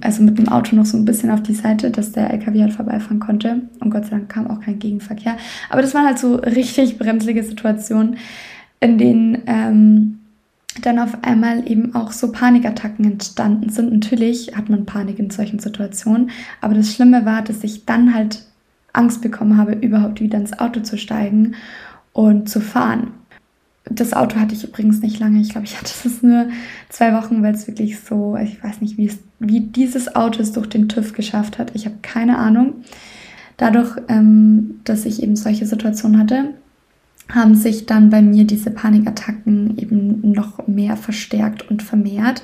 also 0.01 0.23
mit 0.23 0.37
dem 0.37 0.49
Auto 0.49 0.75
noch 0.75 0.85
so 0.85 0.97
ein 0.97 1.05
bisschen 1.05 1.29
auf 1.29 1.43
die 1.43 1.53
Seite, 1.53 1.91
dass 1.91 2.11
der 2.11 2.31
LKW 2.31 2.61
halt 2.61 2.73
vorbeifahren 2.73 3.19
konnte 3.19 3.61
und 3.79 3.91
Gott 3.91 4.05
sei 4.05 4.11
Dank 4.11 4.29
kam 4.29 4.49
auch 4.49 4.61
kein 4.61 4.79
Gegenverkehr. 4.79 5.37
Aber 5.69 5.81
das 5.81 5.93
waren 5.93 6.05
halt 6.05 6.19
so 6.19 6.35
richtig 6.35 6.97
bremslige 6.97 7.43
Situationen, 7.43 8.17
in 8.79 8.97
denen 8.97 9.43
ähm, 9.45 10.18
dann 10.81 10.99
auf 10.99 11.23
einmal 11.23 11.69
eben 11.69 11.95
auch 11.95 12.11
so 12.11 12.31
Panikattacken 12.31 13.05
entstanden 13.05 13.69
sind. 13.69 13.91
Natürlich 13.93 14.55
hat 14.55 14.69
man 14.69 14.85
Panik 14.85 15.19
in 15.19 15.29
solchen 15.29 15.59
Situationen, 15.59 16.31
aber 16.61 16.73
das 16.73 16.93
Schlimme 16.93 17.25
war, 17.25 17.41
dass 17.41 17.63
ich 17.63 17.85
dann 17.85 18.13
halt 18.13 18.43
Angst 18.93 19.21
bekommen 19.21 19.57
habe, 19.57 19.73
überhaupt 19.73 20.21
wieder 20.21 20.37
ins 20.37 20.57
Auto 20.57 20.81
zu 20.81 20.97
steigen 20.97 21.55
und 22.13 22.49
zu 22.49 22.59
fahren. 22.59 23.11
Das 23.89 24.13
Auto 24.13 24.39
hatte 24.39 24.53
ich 24.53 24.63
übrigens 24.63 25.01
nicht 25.01 25.19
lange. 25.19 25.41
Ich 25.41 25.49
glaube, 25.49 25.65
ich 25.65 25.77
hatte 25.77 25.91
es 26.05 26.21
nur 26.21 26.49
zwei 26.89 27.13
Wochen, 27.13 27.41
weil 27.41 27.55
es 27.55 27.67
wirklich 27.67 27.99
so, 27.99 28.37
ich 28.37 28.63
weiß 28.63 28.81
nicht, 28.81 28.97
wie, 28.97 29.07
es, 29.07 29.17
wie 29.39 29.61
dieses 29.61 30.15
Auto 30.15 30.41
es 30.41 30.51
durch 30.51 30.67
den 30.67 30.89
TÜV 30.89 31.13
geschafft 31.13 31.57
hat. 31.57 31.71
Ich 31.73 31.85
habe 31.85 31.95
keine 32.01 32.37
Ahnung. 32.37 32.83
Dadurch, 33.57 33.95
ähm, 34.07 34.79
dass 34.83 35.05
ich 35.05 35.23
eben 35.23 35.35
solche 35.35 35.65
Situationen 35.65 36.19
hatte, 36.19 36.53
haben 37.31 37.55
sich 37.55 37.85
dann 37.85 38.09
bei 38.09 38.21
mir 38.21 38.45
diese 38.45 38.71
Panikattacken 38.71 39.77
eben 39.77 40.31
noch 40.31 40.67
mehr 40.67 40.97
verstärkt 40.97 41.69
und 41.69 41.83
vermehrt. 41.83 42.41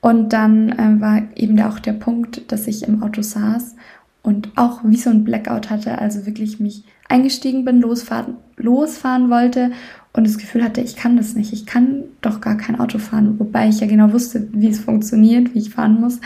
Und 0.00 0.32
dann 0.32 0.70
äh, 0.70 1.00
war 1.00 1.22
eben 1.36 1.56
da 1.56 1.68
auch 1.68 1.78
der 1.78 1.92
Punkt, 1.92 2.50
dass 2.50 2.66
ich 2.66 2.82
im 2.82 3.02
Auto 3.02 3.22
saß 3.22 3.76
und 4.22 4.50
auch 4.56 4.80
wie 4.84 4.96
so 4.96 5.10
ein 5.10 5.24
Blackout 5.24 5.70
hatte, 5.70 5.98
also 5.98 6.26
wirklich 6.26 6.60
mich 6.60 6.84
eingestiegen 7.08 7.64
bin, 7.64 7.80
losfahren, 7.80 8.36
losfahren 8.56 9.30
wollte 9.30 9.72
und 10.12 10.26
das 10.26 10.38
Gefühl 10.38 10.64
hatte, 10.64 10.80
ich 10.80 10.96
kann 10.96 11.16
das 11.16 11.34
nicht, 11.34 11.52
ich 11.52 11.66
kann 11.66 12.04
doch 12.20 12.40
gar 12.40 12.56
kein 12.56 12.78
Auto 12.78 12.98
fahren, 12.98 13.38
wobei 13.38 13.68
ich 13.68 13.80
ja 13.80 13.86
genau 13.86 14.12
wusste, 14.12 14.48
wie 14.52 14.68
es 14.68 14.80
funktioniert, 14.80 15.54
wie 15.54 15.58
ich 15.58 15.70
fahren 15.70 16.00
muss. 16.00 16.20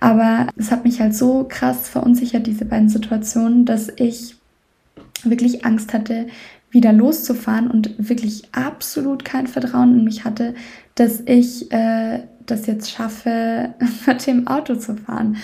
Aber 0.00 0.46
es 0.56 0.70
hat 0.70 0.84
mich 0.84 1.00
halt 1.00 1.14
so 1.14 1.46
krass 1.48 1.88
verunsichert, 1.88 2.46
diese 2.46 2.64
beiden 2.64 2.88
Situationen, 2.88 3.64
dass 3.64 3.88
ich 3.96 4.36
wirklich 5.24 5.64
Angst 5.64 5.92
hatte, 5.92 6.26
wieder 6.70 6.92
loszufahren 6.92 7.70
und 7.70 7.94
wirklich 7.98 8.44
absolut 8.52 9.24
kein 9.24 9.46
Vertrauen 9.46 9.98
in 9.98 10.04
mich 10.04 10.24
hatte, 10.24 10.54
dass 10.94 11.20
ich 11.26 11.70
äh, 11.72 12.20
das 12.46 12.66
jetzt 12.66 12.90
schaffe, 12.90 13.74
mit 14.06 14.26
dem 14.26 14.46
Auto 14.46 14.76
zu 14.76 14.96
fahren. 14.96 15.36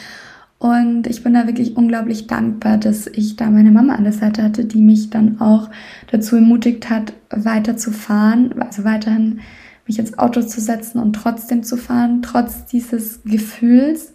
Und 0.59 1.07
ich 1.07 1.23
bin 1.23 1.35
da 1.35 1.47
wirklich 1.47 1.77
unglaublich 1.77 2.27
dankbar, 2.29 2.79
dass 2.79 3.07
ich 3.07 3.37
da 3.37 3.51
meine 3.51 3.71
Mama 3.71 3.95
an 3.95 4.05
der 4.05 4.13
Seite 4.13 4.43
hatte, 4.43 4.65
die 4.65 4.81
mich 4.81 5.11
dann 5.11 5.41
auch 5.41 5.69
dazu 6.11 6.37
ermutigt 6.37 6.89
hat, 6.89 7.13
weiter 7.29 7.77
zu 7.77 7.91
fahren, 7.91 8.55
also 8.61 8.85
weiterhin 8.85 9.41
mich 9.87 9.99
ins 9.99 10.19
Auto 10.19 10.43
zu 10.43 10.61
setzen 10.61 10.99
und 10.99 11.13
trotzdem 11.13 11.63
zu 11.63 11.77
fahren, 11.77 12.23
trotz 12.23 12.65
dieses 12.65 13.23
Gefühls 13.25 14.15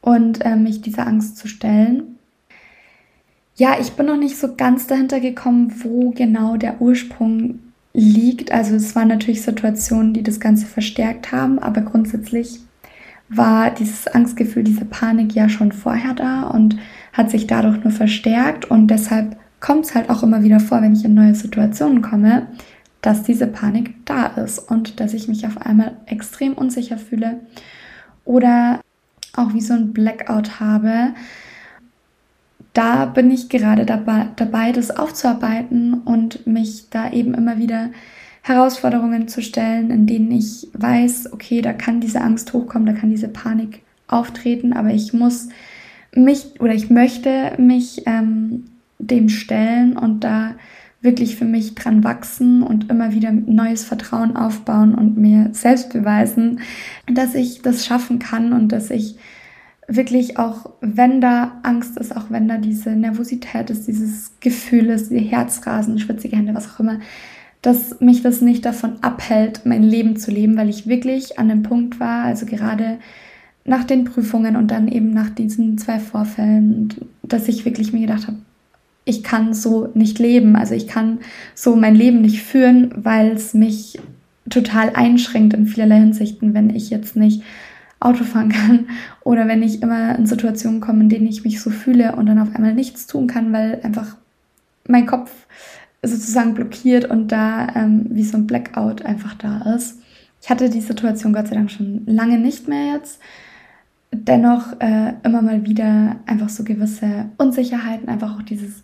und 0.00 0.44
äh, 0.44 0.56
mich 0.56 0.82
dieser 0.82 1.06
Angst 1.06 1.36
zu 1.36 1.46
stellen 1.46 2.18
ja, 3.60 3.76
ich 3.78 3.92
bin 3.92 4.06
noch 4.06 4.16
nicht 4.16 4.38
so 4.38 4.54
ganz 4.56 4.86
dahinter 4.86 5.20
gekommen, 5.20 5.70
wo 5.82 6.12
genau 6.12 6.56
der 6.56 6.80
Ursprung 6.80 7.58
liegt. 7.92 8.52
Also 8.52 8.74
es 8.74 8.96
waren 8.96 9.08
natürlich 9.08 9.42
Situationen, 9.42 10.14
die 10.14 10.22
das 10.22 10.40
Ganze 10.40 10.64
verstärkt 10.64 11.30
haben, 11.30 11.58
aber 11.58 11.82
grundsätzlich 11.82 12.60
war 13.28 13.70
dieses 13.70 14.06
Angstgefühl, 14.06 14.64
diese 14.64 14.86
Panik 14.86 15.34
ja 15.34 15.50
schon 15.50 15.72
vorher 15.72 16.14
da 16.14 16.44
und 16.44 16.78
hat 17.12 17.30
sich 17.30 17.46
dadurch 17.46 17.84
nur 17.84 17.92
verstärkt 17.92 18.64
und 18.64 18.86
deshalb 18.86 19.36
kommt 19.60 19.84
es 19.84 19.94
halt 19.94 20.08
auch 20.08 20.22
immer 20.22 20.42
wieder 20.42 20.58
vor, 20.58 20.80
wenn 20.80 20.94
ich 20.94 21.04
in 21.04 21.12
neue 21.12 21.34
Situationen 21.34 22.00
komme, 22.00 22.46
dass 23.02 23.24
diese 23.24 23.46
Panik 23.46 23.94
da 24.06 24.24
ist 24.24 24.58
und 24.58 25.00
dass 25.00 25.12
ich 25.12 25.28
mich 25.28 25.46
auf 25.46 25.60
einmal 25.60 25.98
extrem 26.06 26.54
unsicher 26.54 26.96
fühle 26.96 27.40
oder 28.24 28.80
auch 29.36 29.52
wie 29.52 29.60
so 29.60 29.74
ein 29.74 29.92
Blackout 29.92 30.60
habe, 30.60 31.12
da 32.72 33.04
bin 33.06 33.30
ich 33.30 33.48
gerade 33.48 33.84
dabei, 33.84 34.28
dabei, 34.36 34.72
das 34.72 34.90
aufzuarbeiten 34.90 35.94
und 35.94 36.46
mich 36.46 36.88
da 36.90 37.10
eben 37.10 37.34
immer 37.34 37.58
wieder 37.58 37.90
Herausforderungen 38.42 39.28
zu 39.28 39.42
stellen, 39.42 39.90
in 39.90 40.06
denen 40.06 40.30
ich 40.30 40.68
weiß, 40.72 41.32
okay, 41.32 41.62
da 41.62 41.72
kann 41.72 42.00
diese 42.00 42.20
Angst 42.20 42.52
hochkommen, 42.52 42.86
da 42.86 42.92
kann 42.92 43.10
diese 43.10 43.28
Panik 43.28 43.82
auftreten, 44.08 44.72
aber 44.72 44.90
ich 44.90 45.12
muss 45.12 45.48
mich 46.14 46.60
oder 46.60 46.74
ich 46.74 46.90
möchte 46.90 47.52
mich 47.58 48.02
ähm, 48.06 48.64
dem 48.98 49.28
stellen 49.28 49.96
und 49.96 50.24
da 50.24 50.54
wirklich 51.02 51.36
für 51.36 51.44
mich 51.44 51.74
dran 51.74 52.04
wachsen 52.04 52.62
und 52.62 52.90
immer 52.90 53.12
wieder 53.12 53.32
neues 53.32 53.84
Vertrauen 53.84 54.36
aufbauen 54.36 54.94
und 54.94 55.16
mir 55.16 55.48
selbst 55.52 55.92
beweisen, 55.92 56.60
dass 57.06 57.34
ich 57.34 57.62
das 57.62 57.86
schaffen 57.86 58.18
kann 58.18 58.52
und 58.52 58.68
dass 58.68 58.90
ich 58.90 59.16
wirklich 59.90 60.38
auch, 60.38 60.70
wenn 60.80 61.20
da 61.20 61.58
Angst 61.64 61.98
ist, 61.98 62.16
auch 62.16 62.30
wenn 62.30 62.46
da 62.46 62.58
diese 62.58 62.90
Nervosität 62.90 63.70
ist, 63.70 63.88
dieses 63.88 64.32
Gefühl 64.40 64.86
ist, 64.86 65.10
die 65.10 65.18
Herzrasen, 65.18 65.98
schwitzige 65.98 66.36
Hände, 66.36 66.54
was 66.54 66.72
auch 66.72 66.80
immer, 66.80 67.00
dass 67.60 68.00
mich 68.00 68.22
das 68.22 68.40
nicht 68.40 68.64
davon 68.64 69.02
abhält, 69.02 69.62
mein 69.64 69.82
Leben 69.82 70.16
zu 70.16 70.30
leben, 70.30 70.56
weil 70.56 70.68
ich 70.68 70.86
wirklich 70.86 71.38
an 71.38 71.48
dem 71.48 71.62
Punkt 71.62 71.98
war, 72.00 72.24
also 72.24 72.46
gerade 72.46 72.98
nach 73.64 73.84
den 73.84 74.04
Prüfungen 74.04 74.56
und 74.56 74.70
dann 74.70 74.88
eben 74.88 75.12
nach 75.12 75.28
diesen 75.28 75.76
zwei 75.76 75.98
Vorfällen, 75.98 76.94
dass 77.22 77.48
ich 77.48 77.64
wirklich 77.64 77.92
mir 77.92 78.02
gedacht 78.02 78.28
habe, 78.28 78.38
ich 79.04 79.24
kann 79.24 79.54
so 79.54 79.90
nicht 79.94 80.18
leben, 80.18 80.56
also 80.56 80.74
ich 80.74 80.86
kann 80.86 81.18
so 81.54 81.74
mein 81.74 81.96
Leben 81.96 82.20
nicht 82.20 82.42
führen, 82.42 82.92
weil 82.96 83.32
es 83.32 83.54
mich 83.54 83.98
total 84.48 84.90
einschränkt 84.94 85.52
in 85.54 85.66
vielerlei 85.66 85.98
Hinsichten, 85.98 86.54
wenn 86.54 86.70
ich 86.70 86.90
jetzt 86.90 87.16
nicht 87.16 87.42
Auto 88.00 88.24
fahren 88.24 88.48
kann 88.48 88.88
oder 89.24 89.46
wenn 89.46 89.62
ich 89.62 89.82
immer 89.82 90.16
in 90.16 90.26
Situationen 90.26 90.80
komme, 90.80 91.02
in 91.02 91.08
denen 91.08 91.26
ich 91.26 91.44
mich 91.44 91.60
so 91.60 91.70
fühle 91.70 92.16
und 92.16 92.26
dann 92.26 92.38
auf 92.38 92.54
einmal 92.54 92.74
nichts 92.74 93.06
tun 93.06 93.26
kann, 93.26 93.52
weil 93.52 93.80
einfach 93.82 94.16
mein 94.88 95.06
Kopf 95.06 95.30
sozusagen 96.02 96.54
blockiert 96.54 97.04
und 97.04 97.28
da 97.28 97.68
ähm, 97.74 98.06
wie 98.10 98.24
so 98.24 98.38
ein 98.38 98.46
Blackout 98.46 99.04
einfach 99.04 99.34
da 99.34 99.74
ist. 99.74 100.00
Ich 100.42 100.48
hatte 100.48 100.70
die 100.70 100.80
Situation 100.80 101.34
Gott 101.34 101.48
sei 101.48 101.54
Dank 101.56 101.70
schon 101.70 102.06
lange 102.06 102.38
nicht 102.38 102.66
mehr 102.66 102.94
jetzt. 102.94 103.20
Dennoch 104.10 104.80
äh, 104.80 105.12
immer 105.22 105.42
mal 105.42 105.66
wieder 105.66 106.16
einfach 106.26 106.48
so 106.48 106.64
gewisse 106.64 107.26
Unsicherheiten, 107.36 108.08
einfach 108.08 108.36
auch 108.36 108.42
dieses 108.42 108.82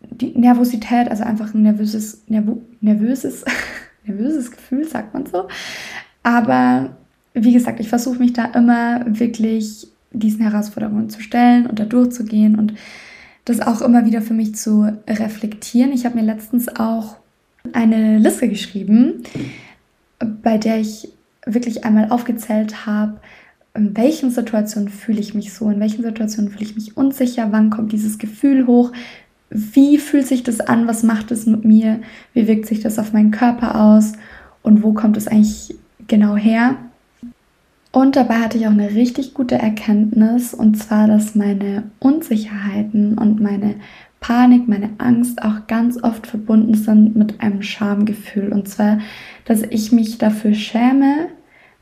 die 0.00 0.38
Nervosität, 0.38 1.10
also 1.10 1.24
einfach 1.24 1.54
ein 1.54 1.62
nervöses, 1.62 2.22
nervö 2.28 2.56
nervöses, 2.80 3.44
nervöses 4.04 4.50
Gefühl, 4.50 4.86
sagt 4.86 5.14
man 5.14 5.26
so. 5.26 5.48
Aber 6.22 6.96
wie 7.36 7.52
gesagt, 7.52 7.80
ich 7.80 7.88
versuche 7.88 8.18
mich 8.18 8.32
da 8.32 8.46
immer 8.46 9.04
wirklich 9.06 9.88
diesen 10.10 10.40
Herausforderungen 10.40 11.10
zu 11.10 11.20
stellen 11.20 11.66
und 11.66 11.78
da 11.78 11.84
durchzugehen 11.84 12.58
und 12.58 12.74
das 13.44 13.60
auch 13.60 13.82
immer 13.82 14.06
wieder 14.06 14.22
für 14.22 14.34
mich 14.34 14.54
zu 14.54 14.90
reflektieren. 15.06 15.92
Ich 15.92 16.04
habe 16.04 16.16
mir 16.16 16.24
letztens 16.24 16.68
auch 16.68 17.16
eine 17.72 18.18
Liste 18.18 18.48
geschrieben, 18.48 19.22
bei 20.42 20.56
der 20.56 20.80
ich 20.80 21.08
wirklich 21.44 21.84
einmal 21.84 22.10
aufgezählt 22.10 22.86
habe, 22.86 23.20
in 23.74 23.96
welchen 23.96 24.30
Situationen 24.30 24.88
fühle 24.88 25.20
ich 25.20 25.34
mich 25.34 25.52
so, 25.52 25.70
in 25.70 25.78
welchen 25.78 26.02
Situationen 26.02 26.50
fühle 26.50 26.64
ich 26.64 26.74
mich 26.74 26.96
unsicher, 26.96 27.48
wann 27.50 27.68
kommt 27.68 27.92
dieses 27.92 28.18
Gefühl 28.18 28.66
hoch, 28.66 28.92
wie 29.50 29.98
fühlt 29.98 30.26
sich 30.26 30.42
das 30.42 30.60
an, 30.60 30.88
was 30.88 31.02
macht 31.02 31.30
es 31.30 31.46
mit 31.46 31.64
mir, 31.64 32.00
wie 32.32 32.48
wirkt 32.48 32.66
sich 32.66 32.80
das 32.80 32.98
auf 32.98 33.12
meinen 33.12 33.30
Körper 33.30 33.80
aus 33.80 34.12
und 34.62 34.82
wo 34.82 34.92
kommt 34.92 35.16
es 35.18 35.28
eigentlich 35.28 35.76
genau 36.08 36.36
her. 36.36 36.76
Und 37.96 38.14
dabei 38.14 38.40
hatte 38.40 38.58
ich 38.58 38.66
auch 38.66 38.72
eine 38.72 38.90
richtig 38.90 39.32
gute 39.32 39.54
Erkenntnis, 39.54 40.52
und 40.52 40.76
zwar, 40.76 41.06
dass 41.06 41.34
meine 41.34 41.84
Unsicherheiten 41.98 43.16
und 43.16 43.40
meine 43.40 43.76
Panik, 44.20 44.68
meine 44.68 44.90
Angst 44.98 45.42
auch 45.42 45.66
ganz 45.66 46.04
oft 46.04 46.26
verbunden 46.26 46.74
sind 46.74 47.16
mit 47.16 47.40
einem 47.40 47.62
Schamgefühl. 47.62 48.52
Und 48.52 48.68
zwar, 48.68 48.98
dass 49.46 49.62
ich 49.62 49.92
mich 49.92 50.18
dafür 50.18 50.52
schäme, 50.52 51.28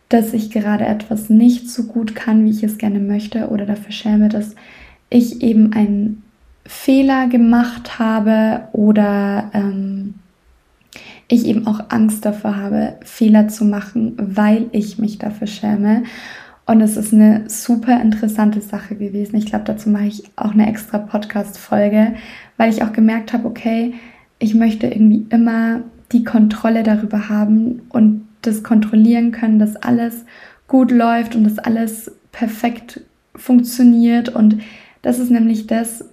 dass 0.08 0.34
ich 0.34 0.52
gerade 0.52 0.86
etwas 0.86 1.30
nicht 1.30 1.68
so 1.68 1.82
gut 1.82 2.14
kann, 2.14 2.44
wie 2.44 2.50
ich 2.50 2.62
es 2.62 2.78
gerne 2.78 3.00
möchte, 3.00 3.48
oder 3.48 3.66
dafür 3.66 3.90
schäme, 3.90 4.28
dass 4.28 4.54
ich 5.10 5.42
eben 5.42 5.72
einen 5.72 6.22
Fehler 6.64 7.26
gemacht 7.26 7.98
habe 7.98 8.68
oder 8.70 9.50
ähm, 9.52 10.14
ich 11.28 11.46
eben 11.46 11.66
auch 11.66 11.80
Angst 11.88 12.24
davor 12.24 12.56
habe, 12.56 12.94
Fehler 13.04 13.48
zu 13.48 13.64
machen, 13.64 14.14
weil 14.16 14.66
ich 14.72 14.98
mich 14.98 15.18
dafür 15.18 15.46
schäme. 15.46 16.02
Und 16.66 16.80
es 16.80 16.96
ist 16.96 17.12
eine 17.12 17.48
super 17.48 18.00
interessante 18.00 18.60
Sache 18.60 18.94
gewesen. 18.94 19.36
Ich 19.36 19.46
glaube, 19.46 19.64
dazu 19.66 19.90
mache 19.90 20.06
ich 20.06 20.24
auch 20.36 20.52
eine 20.52 20.68
extra 20.68 20.98
Podcast-Folge, 20.98 22.14
weil 22.56 22.70
ich 22.70 22.82
auch 22.82 22.92
gemerkt 22.92 23.32
habe, 23.32 23.46
okay, 23.46 23.94
ich 24.38 24.54
möchte 24.54 24.86
irgendwie 24.86 25.26
immer 25.28 25.82
die 26.12 26.24
Kontrolle 26.24 26.82
darüber 26.82 27.28
haben 27.28 27.82
und 27.90 28.26
das 28.42 28.62
kontrollieren 28.62 29.32
können, 29.32 29.58
dass 29.58 29.76
alles 29.76 30.24
gut 30.68 30.90
läuft 30.90 31.34
und 31.34 31.44
dass 31.44 31.58
alles 31.58 32.10
perfekt 32.32 33.00
funktioniert. 33.34 34.28
Und 34.28 34.58
das 35.02 35.18
ist 35.18 35.30
nämlich 35.30 35.66
das, 35.66 36.04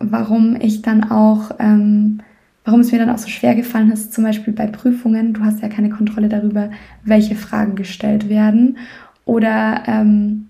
warum 0.00 0.56
ich 0.60 0.82
dann 0.82 1.10
auch, 1.10 1.52
ähm, 1.58 2.20
warum 2.66 2.80
es 2.80 2.92
mir 2.92 2.98
dann 2.98 3.10
auch 3.10 3.18
so 3.18 3.28
schwer 3.28 3.54
gefallen 3.54 3.90
ist, 3.90 4.12
zum 4.12 4.24
Beispiel 4.24 4.52
bei 4.52 4.66
Prüfungen, 4.66 5.32
du 5.32 5.42
hast 5.42 5.62
ja 5.62 5.68
keine 5.68 5.88
Kontrolle 5.88 6.28
darüber, 6.28 6.70
welche 7.04 7.36
Fragen 7.36 7.76
gestellt 7.76 8.28
werden 8.28 8.76
oder 9.24 9.84
ähm, 9.86 10.48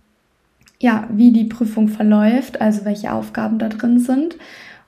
ja, 0.80 1.06
wie 1.12 1.30
die 1.30 1.44
Prüfung 1.44 1.88
verläuft, 1.88 2.60
also 2.60 2.84
welche 2.84 3.12
Aufgaben 3.12 3.58
da 3.58 3.68
drin 3.68 3.98
sind. 3.98 4.36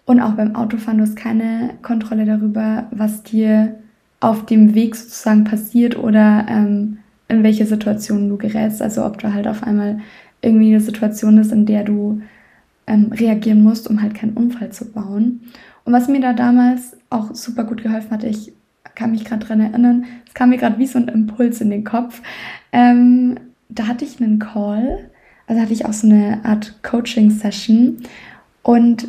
Und 0.04 0.20
auch 0.20 0.32
beim 0.32 0.56
Autofahren, 0.56 0.98
du 0.98 1.04
hast 1.04 1.16
keine 1.16 1.74
Kontrolle 1.82 2.24
darüber, 2.24 2.86
was 2.90 3.22
dir 3.22 3.74
auf 4.20 4.46
dem 4.46 4.74
Weg 4.74 4.96
sozusagen 4.96 5.44
passiert 5.44 5.98
oder 5.98 6.46
ähm, 6.48 6.98
in 7.28 7.42
welche 7.42 7.66
Situation 7.66 8.28
du 8.28 8.38
gerätst. 8.38 8.80
Also 8.80 9.04
ob 9.04 9.18
du 9.18 9.32
halt 9.34 9.46
auf 9.46 9.62
einmal 9.62 9.98
irgendwie 10.40 10.68
eine 10.68 10.80
Situation 10.80 11.36
ist, 11.36 11.52
in 11.52 11.66
der 11.66 11.84
du 11.84 12.22
ähm, 12.86 13.12
reagieren 13.12 13.62
musst, 13.62 13.88
um 13.88 14.00
halt 14.00 14.14
keinen 14.14 14.32
Unfall 14.32 14.70
zu 14.70 14.90
bauen. 14.90 15.42
Und 15.88 15.94
was 15.94 16.06
mir 16.06 16.20
da 16.20 16.34
damals 16.34 16.98
auch 17.08 17.34
super 17.34 17.64
gut 17.64 17.82
geholfen 17.82 18.10
hat, 18.10 18.22
ich 18.22 18.52
kann 18.94 19.10
mich 19.10 19.24
gerade 19.24 19.46
dran 19.46 19.62
erinnern, 19.62 20.04
es 20.26 20.34
kam 20.34 20.50
mir 20.50 20.58
gerade 20.58 20.78
wie 20.78 20.86
so 20.86 20.98
ein 20.98 21.08
Impuls 21.08 21.62
in 21.62 21.70
den 21.70 21.82
Kopf. 21.82 22.20
Ähm, 22.72 23.40
da 23.70 23.86
hatte 23.86 24.04
ich 24.04 24.20
einen 24.20 24.38
Call, 24.38 25.08
also 25.46 25.62
hatte 25.62 25.72
ich 25.72 25.86
auch 25.86 25.94
so 25.94 26.06
eine 26.06 26.44
Art 26.44 26.82
Coaching-Session 26.82 28.02
und 28.62 29.08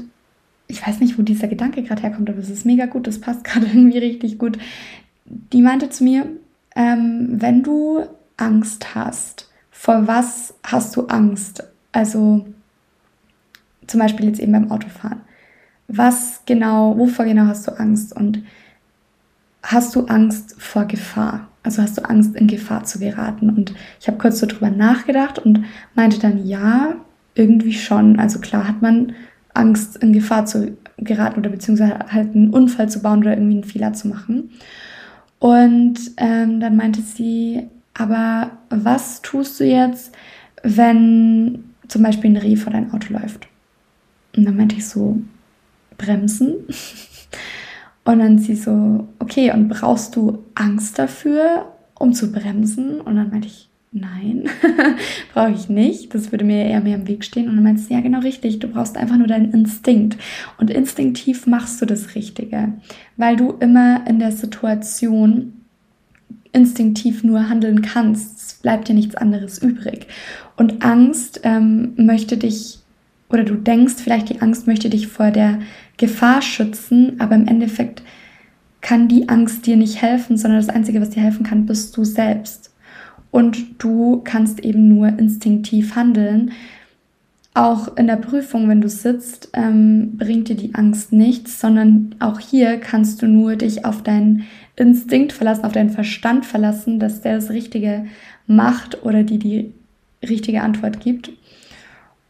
ich 0.68 0.88
weiß 0.88 1.02
nicht, 1.02 1.20
wo 1.20 1.22
dieser 1.22 1.50
Gedanke 1.50 1.84
gerade 1.84 2.02
herkommt, 2.02 2.30
aber 2.30 2.40
es 2.40 2.50
ist 2.50 2.66
mega 2.66 2.86
gut, 2.86 3.08
das 3.08 3.20
passt 3.20 3.44
gerade 3.44 3.66
irgendwie 3.66 3.98
richtig 3.98 4.38
gut. 4.38 4.58
Die 5.26 5.62
meinte 5.62 5.90
zu 5.90 6.06
mir, 6.06 6.28
ähm, 6.78 7.28
wenn 7.32 7.62
du 7.62 8.06
Angst 8.38 8.96
hast, 8.96 9.52
vor 9.70 10.08
was 10.08 10.54
hast 10.64 10.96
du 10.96 11.08
Angst? 11.08 11.62
Also 11.92 12.46
zum 13.86 14.00
Beispiel 14.00 14.28
jetzt 14.28 14.40
eben 14.40 14.54
beim 14.54 14.72
Autofahren. 14.72 15.24
Was 15.90 16.44
genau, 16.46 16.96
wovor 16.98 17.26
genau 17.26 17.48
hast 17.48 17.68
du 17.68 17.72
Angst? 17.72 18.16
Und 18.16 18.44
hast 19.64 19.96
du 19.96 20.06
Angst 20.06 20.56
vor 20.60 20.86
Gefahr? 20.86 21.48
Also 21.64 21.82
hast 21.82 21.98
du 21.98 22.04
Angst, 22.08 22.36
in 22.36 22.48
Gefahr 22.48 22.84
zu 22.84 23.00
geraten? 23.00 23.50
Und 23.50 23.74
ich 24.00 24.08
habe 24.08 24.20
kurz 24.20 24.40
so 24.40 24.46
drüber 24.46 24.70
nachgedacht 24.70 25.40
und 25.40 25.66
meinte 25.96 26.20
dann, 26.20 26.46
ja, 26.46 26.96
irgendwie 27.34 27.74
schon. 27.74 28.20
Also 28.20 28.40
klar 28.40 28.68
hat 28.68 28.82
man 28.84 29.14
Angst, 29.56 29.98
in 29.98 30.14
Gefahr 30.14 30.46
zu 30.46 30.78
geraten 30.98 31.40
oder 31.40 31.50
beziehungsweise 31.50 31.98
halt 32.12 32.36
einen 32.36 32.52
Unfall 32.52 32.90
zu 32.90 33.02
bauen 33.02 33.20
oder 33.20 33.34
irgendwie 33.34 33.56
einen 33.56 33.64
Fehler 33.64 33.94
zu 33.94 34.08
machen. 34.08 34.52
Und 35.40 35.98
ähm, 36.18 36.60
dann 36.60 36.76
meinte 36.76 37.02
sie, 37.02 37.68
aber 37.96 38.52
was 38.70 39.22
tust 39.22 39.60
du 39.60 39.66
jetzt, 39.66 40.14
wenn 40.64 41.64
zum 41.88 42.04
Beispiel 42.04 42.32
ein 42.32 42.38
Reh 42.38 42.56
vor 42.56 42.74
dein 42.74 42.94
Auto 42.94 43.14
läuft? 43.14 43.48
Und 44.36 44.46
dann 44.46 44.56
meinte 44.56 44.76
ich 44.76 44.88
so, 44.88 45.20
bremsen. 46.00 46.56
Und 48.06 48.18
dann 48.18 48.40
sie 48.40 48.56
so, 48.56 49.08
okay, 49.20 49.52
und 49.52 49.68
brauchst 49.68 50.16
du 50.16 50.40
Angst 50.56 50.98
dafür, 50.98 51.72
um 52.00 52.14
zu 52.14 52.32
bremsen? 52.32 53.02
Und 53.02 53.18
dann 53.18 53.30
meinte 53.30 53.48
ich, 53.48 53.70
nein, 53.92 54.50
brauche 55.34 55.52
ich 55.52 55.70
nicht. 55.70 56.16
Das 56.16 56.32
würde 56.32 56.44
mir 56.44 56.66
eher 56.66 56.82
mehr 56.82 56.96
im 56.96 57.08
Weg 57.08 57.24
stehen. 57.24 57.48
Und 57.48 57.56
dann 57.56 57.64
meinte 57.64 57.84
sie, 57.84 57.94
ja, 57.94 58.02
genau 58.02 58.22
richtig. 58.22 58.58
Du 58.58 58.68
brauchst 58.68 58.98
einfach 58.98 59.18
nur 59.18 59.28
deinen 59.28 59.54
Instinkt. 59.54 60.18
Und 60.58 60.72
instinktiv 60.72 61.46
machst 61.46 61.82
du 61.82 61.86
das 61.86 62.16
Richtige, 62.16 62.74
weil 63.18 63.36
du 63.36 63.52
immer 63.60 64.08
in 64.08 64.18
der 64.18 64.32
Situation 64.32 65.54
instinktiv 66.52 67.24
nur 67.24 67.48
handeln 67.48 67.84
kannst. 67.84 68.40
Es 68.40 68.54
bleibt 68.56 68.88
dir 68.88 68.96
nichts 68.96 69.14
anderes 69.14 69.60
übrig. 69.62 70.08
Und 70.58 70.84
Angst 70.84 71.42
ähm, 71.44 71.94
möchte 71.96 72.38
dich 72.38 72.80
oder 73.30 73.44
du 73.44 73.56
denkst 73.56 73.96
vielleicht, 73.98 74.30
die 74.30 74.42
Angst 74.42 74.68
möchte 74.68 74.90
dich 74.90 75.08
vor 75.08 75.32
der 75.32 75.60
Gefahr 76.00 76.42
schützen, 76.42 77.20
aber 77.20 77.36
im 77.36 77.48
Endeffekt 77.48 78.02
kann 78.82 79.08
die 79.08 79.30
Angst 79.30 79.68
dir 79.68 79.78
nicht 79.78 80.02
helfen, 80.02 80.38
sondern 80.38 80.60
das 80.60 80.74
Einzige, 80.74 81.02
was 81.02 81.12
dir 81.12 81.22
helfen 81.22 81.46
kann, 81.46 81.66
bist 81.66 81.96
du 81.96 82.04
selbst. 82.04 82.74
Und 83.30 83.84
du 83.84 84.22
kannst 84.24 84.62
eben 84.62 84.88
nur 84.88 85.08
instinktiv 85.08 85.96
handeln. 85.96 86.52
Auch 87.54 87.98
in 87.98 88.08
der 88.08 88.16
Prüfung, 88.16 88.70
wenn 88.70 88.82
du 88.82 88.90
sitzt, 88.90 89.50
ähm, 89.54 90.18
bringt 90.18 90.48
dir 90.48 90.56
die 90.56 90.74
Angst 90.74 91.12
nichts, 91.12 91.60
sondern 91.60 92.16
auch 92.20 92.40
hier 92.40 92.78
kannst 92.78 93.22
du 93.22 93.28
nur 93.28 93.56
dich 93.58 93.86
auf 93.86 94.02
deinen 94.02 94.46
Instinkt 94.76 95.34
verlassen, 95.34 95.66
auf 95.66 95.74
deinen 95.74 95.90
Verstand 95.90 96.46
verlassen, 96.46 97.00
dass 97.00 97.22
der 97.22 97.36
das 97.36 97.50
Richtige 97.50 98.06
macht 98.48 99.04
oder 99.04 99.24
die 99.24 99.40
die 99.40 99.74
richtige 100.24 100.62
Antwort 100.62 101.02
gibt. 101.02 101.32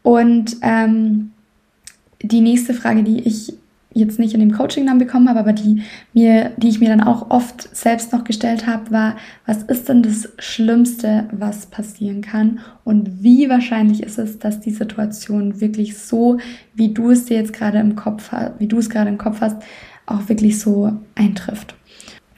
Und 0.02 0.56
ähm, 0.62 1.30
die 2.22 2.40
nächste 2.40 2.74
Frage, 2.74 3.02
die 3.02 3.20
ich 3.20 3.54
jetzt 3.92 4.18
nicht 4.18 4.34
in 4.34 4.40
dem 4.40 4.52
Coaching 4.52 4.86
dann 4.86 4.98
bekommen 4.98 5.28
habe, 5.28 5.40
aber 5.40 5.52
die 5.52 5.82
mir, 6.12 6.52
die 6.56 6.68
ich 6.68 6.80
mir 6.80 6.88
dann 6.88 7.00
auch 7.00 7.30
oft 7.30 7.74
selbst 7.74 8.12
noch 8.12 8.24
gestellt 8.24 8.66
habe, 8.66 8.90
war, 8.90 9.16
was 9.46 9.64
ist 9.64 9.88
denn 9.88 10.02
das 10.02 10.28
Schlimmste, 10.38 11.28
was 11.32 11.66
passieren 11.66 12.20
kann? 12.20 12.60
Und 12.84 13.22
wie 13.22 13.48
wahrscheinlich 13.48 14.02
ist 14.02 14.18
es, 14.18 14.38
dass 14.38 14.60
die 14.60 14.70
Situation 14.70 15.60
wirklich 15.60 15.98
so, 15.98 16.38
wie 16.74 16.94
du 16.94 17.10
es 17.10 17.24
dir 17.24 17.36
jetzt 17.36 17.52
gerade 17.52 17.78
im 17.78 17.96
Kopf 17.96 18.30
wie 18.58 18.68
du 18.68 18.78
es 18.78 18.90
gerade 18.90 19.10
im 19.10 19.18
Kopf 19.18 19.40
hast, 19.40 19.56
auch 20.06 20.28
wirklich 20.28 20.60
so 20.60 20.92
eintrifft? 21.16 21.74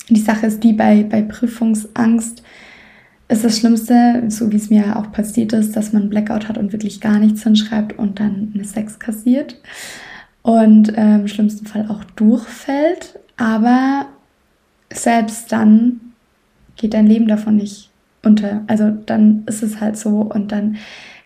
Die 0.09 0.21
Sache 0.21 0.47
ist 0.47 0.64
die 0.64 0.73
bei, 0.73 1.05
bei 1.05 1.23
Prüfungsangst, 1.23 2.42
ist 3.33 3.45
das 3.45 3.59
Schlimmste, 3.59 4.25
so 4.29 4.53
wie 4.53 4.57
es 4.57 4.71
mir 4.71 4.97
auch 4.97 5.11
passiert 5.11 5.53
ist, 5.53 5.75
dass 5.75 5.92
man 5.92 6.11
Blackout 6.11 6.49
hat 6.49 6.59
und 6.59 6.73
wirklich 6.73 7.01
gar 7.01 7.18
nichts 7.18 7.42
hinschreibt 7.42 7.99
und 7.99 8.21
dann 8.21 8.53
eine 8.55 8.64
Sex 8.64 8.99
kassiert 8.99 9.61
und 10.42 10.97
äh, 10.97 11.16
im 11.16 11.29
schlimmsten 11.29 11.66
Fall 11.66 11.87
auch 11.88 12.05
durchfällt. 12.05 13.18
Aber 13.37 14.07
selbst 14.92 15.51
dann 15.51 16.01
geht 16.77 16.95
dein 16.95 17.07
Leben 17.07 17.27
davon 17.27 17.57
nicht 17.57 17.90
unter. 18.23 18.62
Also 18.66 18.90
dann 18.90 19.45
ist 19.47 19.62
es 19.62 19.81
halt 19.81 19.97
so 19.97 20.21
und 20.21 20.53
dann 20.53 20.77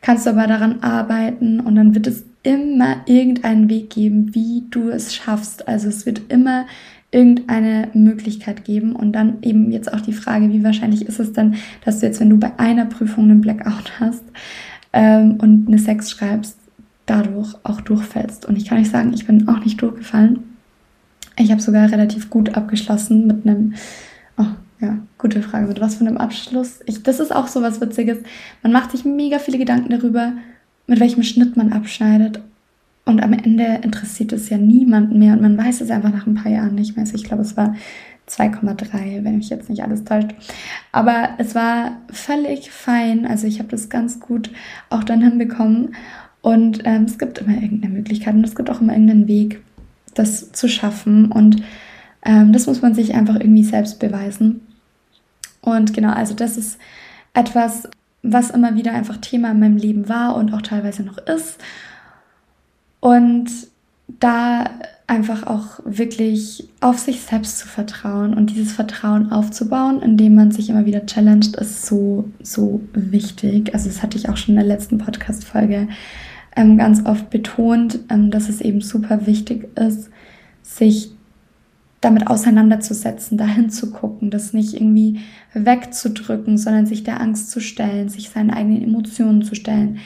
kannst 0.00 0.26
du 0.26 0.30
aber 0.30 0.46
daran 0.46 0.82
arbeiten 0.82 1.60
und 1.60 1.74
dann 1.74 1.94
wird 1.94 2.06
es 2.06 2.24
immer 2.42 2.98
irgendeinen 3.06 3.68
Weg 3.68 3.90
geben, 3.90 4.34
wie 4.34 4.64
du 4.70 4.90
es 4.90 5.14
schaffst. 5.14 5.66
Also 5.66 5.88
es 5.88 6.06
wird 6.06 6.22
immer 6.28 6.66
irgendeine 7.16 7.88
Möglichkeit 7.94 8.64
geben. 8.64 8.94
Und 8.94 9.12
dann 9.12 9.38
eben 9.40 9.72
jetzt 9.72 9.92
auch 9.92 10.02
die 10.02 10.12
Frage, 10.12 10.50
wie 10.52 10.62
wahrscheinlich 10.62 11.06
ist 11.06 11.18
es 11.18 11.32
denn, 11.32 11.54
dass 11.84 12.00
du 12.00 12.06
jetzt, 12.06 12.20
wenn 12.20 12.28
du 12.28 12.36
bei 12.36 12.58
einer 12.58 12.84
Prüfung 12.84 13.24
einen 13.24 13.40
Blackout 13.40 13.98
hast 13.98 14.22
ähm, 14.92 15.38
und 15.40 15.66
eine 15.66 15.78
Sex 15.78 16.10
schreibst, 16.10 16.58
dadurch 17.06 17.54
auch 17.62 17.80
durchfällst. 17.80 18.44
Und 18.44 18.56
ich 18.56 18.66
kann 18.66 18.78
euch 18.78 18.90
sagen, 18.90 19.14
ich 19.14 19.26
bin 19.26 19.48
auch 19.48 19.64
nicht 19.64 19.80
durchgefallen. 19.80 20.40
Ich 21.38 21.50
habe 21.50 21.62
sogar 21.62 21.90
relativ 21.90 22.28
gut 22.28 22.54
abgeschlossen 22.54 23.26
mit 23.26 23.46
einem, 23.46 23.74
oh 24.36 24.46
ja, 24.80 24.98
gute 25.16 25.42
Frage, 25.42 25.68
mit 25.68 25.80
was 25.80 25.96
für 25.96 26.06
einem 26.06 26.18
Abschluss. 26.18 26.80
Ich, 26.84 27.02
das 27.02 27.18
ist 27.18 27.34
auch 27.34 27.46
so 27.46 27.62
was 27.62 27.80
Witziges. 27.80 28.18
Man 28.62 28.72
macht 28.72 28.90
sich 28.90 29.06
mega 29.06 29.38
viele 29.38 29.58
Gedanken 29.58 29.90
darüber, 29.90 30.32
mit 30.86 31.00
welchem 31.00 31.22
Schnitt 31.22 31.56
man 31.56 31.72
abschneidet. 31.72 32.40
Und 33.06 33.22
am 33.22 33.32
Ende 33.32 33.80
interessiert 33.82 34.32
es 34.32 34.50
ja 34.50 34.58
niemanden 34.58 35.18
mehr 35.20 35.32
und 35.32 35.40
man 35.40 35.56
weiß 35.56 35.80
es 35.80 35.90
einfach 35.90 36.12
nach 36.12 36.26
ein 36.26 36.34
paar 36.34 36.50
Jahren 36.50 36.74
nicht 36.74 36.96
mehr. 36.96 37.04
Also 37.04 37.14
ich 37.14 37.22
glaube, 37.22 37.42
es 37.42 37.56
war 37.56 37.76
2,3, 38.28 39.22
wenn 39.22 39.36
mich 39.36 39.48
jetzt 39.48 39.70
nicht 39.70 39.82
alles 39.84 40.02
täuscht. 40.02 40.34
Aber 40.90 41.30
es 41.38 41.54
war 41.54 41.98
völlig 42.10 42.72
fein. 42.72 43.24
Also 43.24 43.46
ich 43.46 43.60
habe 43.60 43.68
das 43.68 43.88
ganz 43.88 44.18
gut 44.18 44.50
auch 44.90 45.04
dann 45.04 45.22
hinbekommen. 45.22 45.94
Und 46.42 46.82
ähm, 46.84 47.04
es 47.04 47.18
gibt 47.18 47.38
immer 47.38 47.54
irgendeine 47.54 47.94
Möglichkeit 47.94 48.34
und 48.34 48.44
es 48.44 48.56
gibt 48.56 48.70
auch 48.70 48.80
immer 48.80 48.92
irgendeinen 48.92 49.28
Weg, 49.28 49.62
das 50.14 50.50
zu 50.50 50.68
schaffen. 50.68 51.30
Und 51.30 51.62
ähm, 52.24 52.52
das 52.52 52.66
muss 52.66 52.82
man 52.82 52.94
sich 52.94 53.14
einfach 53.14 53.36
irgendwie 53.36 53.64
selbst 53.64 54.00
beweisen. 54.00 54.66
Und 55.60 55.94
genau, 55.94 56.10
also 56.10 56.34
das 56.34 56.56
ist 56.56 56.78
etwas, 57.34 57.88
was 58.22 58.50
immer 58.50 58.74
wieder 58.74 58.92
einfach 58.92 59.18
Thema 59.18 59.52
in 59.52 59.60
meinem 59.60 59.76
Leben 59.76 60.08
war 60.08 60.34
und 60.34 60.52
auch 60.52 60.62
teilweise 60.62 61.04
noch 61.04 61.18
ist. 61.18 61.58
Und 63.06 63.46
da 64.18 64.64
einfach 65.06 65.46
auch 65.46 65.78
wirklich 65.84 66.68
auf 66.80 66.98
sich 66.98 67.20
selbst 67.20 67.60
zu 67.60 67.68
vertrauen 67.68 68.34
und 68.34 68.50
dieses 68.50 68.72
Vertrauen 68.72 69.30
aufzubauen, 69.30 70.02
indem 70.02 70.34
man 70.34 70.50
sich 70.50 70.70
immer 70.70 70.86
wieder 70.86 71.06
challenged, 71.06 71.54
ist 71.54 71.86
so, 71.86 72.28
so 72.42 72.80
wichtig. 72.94 73.72
Also 73.72 73.88
das 73.88 74.02
hatte 74.02 74.18
ich 74.18 74.28
auch 74.28 74.36
schon 74.36 74.56
in 74.56 74.60
der 74.60 74.66
letzten 74.66 74.98
Podcast-Folge 74.98 75.86
ähm, 76.56 76.78
ganz 76.78 77.06
oft 77.06 77.30
betont, 77.30 78.00
ähm, 78.10 78.32
dass 78.32 78.48
es 78.48 78.60
eben 78.60 78.80
super 78.80 79.24
wichtig 79.28 79.68
ist, 79.78 80.10
sich 80.64 81.12
damit 82.00 82.26
auseinanderzusetzen, 82.26 83.38
dahin 83.38 83.70
zu 83.70 83.92
gucken, 83.92 84.30
das 84.30 84.52
nicht 84.52 84.74
irgendwie 84.74 85.20
wegzudrücken, 85.54 86.58
sondern 86.58 86.86
sich 86.86 87.04
der 87.04 87.20
Angst 87.20 87.52
zu 87.52 87.60
stellen, 87.60 88.08
sich 88.08 88.30
seinen 88.30 88.50
eigenen 88.50 88.82
Emotionen 88.82 89.42
zu 89.42 89.54
stellen 89.54 90.00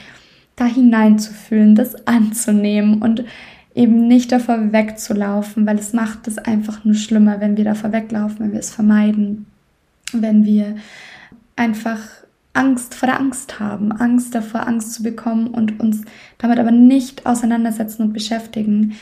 da 0.55 0.65
hineinzufühlen, 0.65 1.75
das 1.75 2.07
anzunehmen 2.07 3.01
und 3.01 3.23
eben 3.73 4.07
nicht 4.07 4.31
davor 4.31 4.73
wegzulaufen, 4.73 5.65
weil 5.65 5.79
es 5.79 5.93
macht 5.93 6.27
es 6.27 6.37
einfach 6.37 6.83
nur 6.83 6.95
schlimmer, 6.95 7.39
wenn 7.39 7.57
wir 7.57 7.63
davor 7.63 7.91
weglaufen, 7.91 8.39
wenn 8.39 8.51
wir 8.51 8.59
es 8.59 8.73
vermeiden, 8.73 9.45
wenn 10.13 10.45
wir 10.45 10.75
einfach 11.55 11.99
Angst 12.53 12.95
vor 12.95 13.07
der 13.07 13.19
Angst 13.19 13.59
haben, 13.59 13.91
Angst 13.93 14.35
davor, 14.35 14.67
Angst 14.67 14.93
zu 14.93 15.03
bekommen 15.03 15.47
und 15.47 15.79
uns 15.79 16.01
damit 16.37 16.59
aber 16.59 16.71
nicht 16.71 17.25
auseinandersetzen 17.25 18.03
und 18.03 18.13
beschäftigen. 18.13 18.93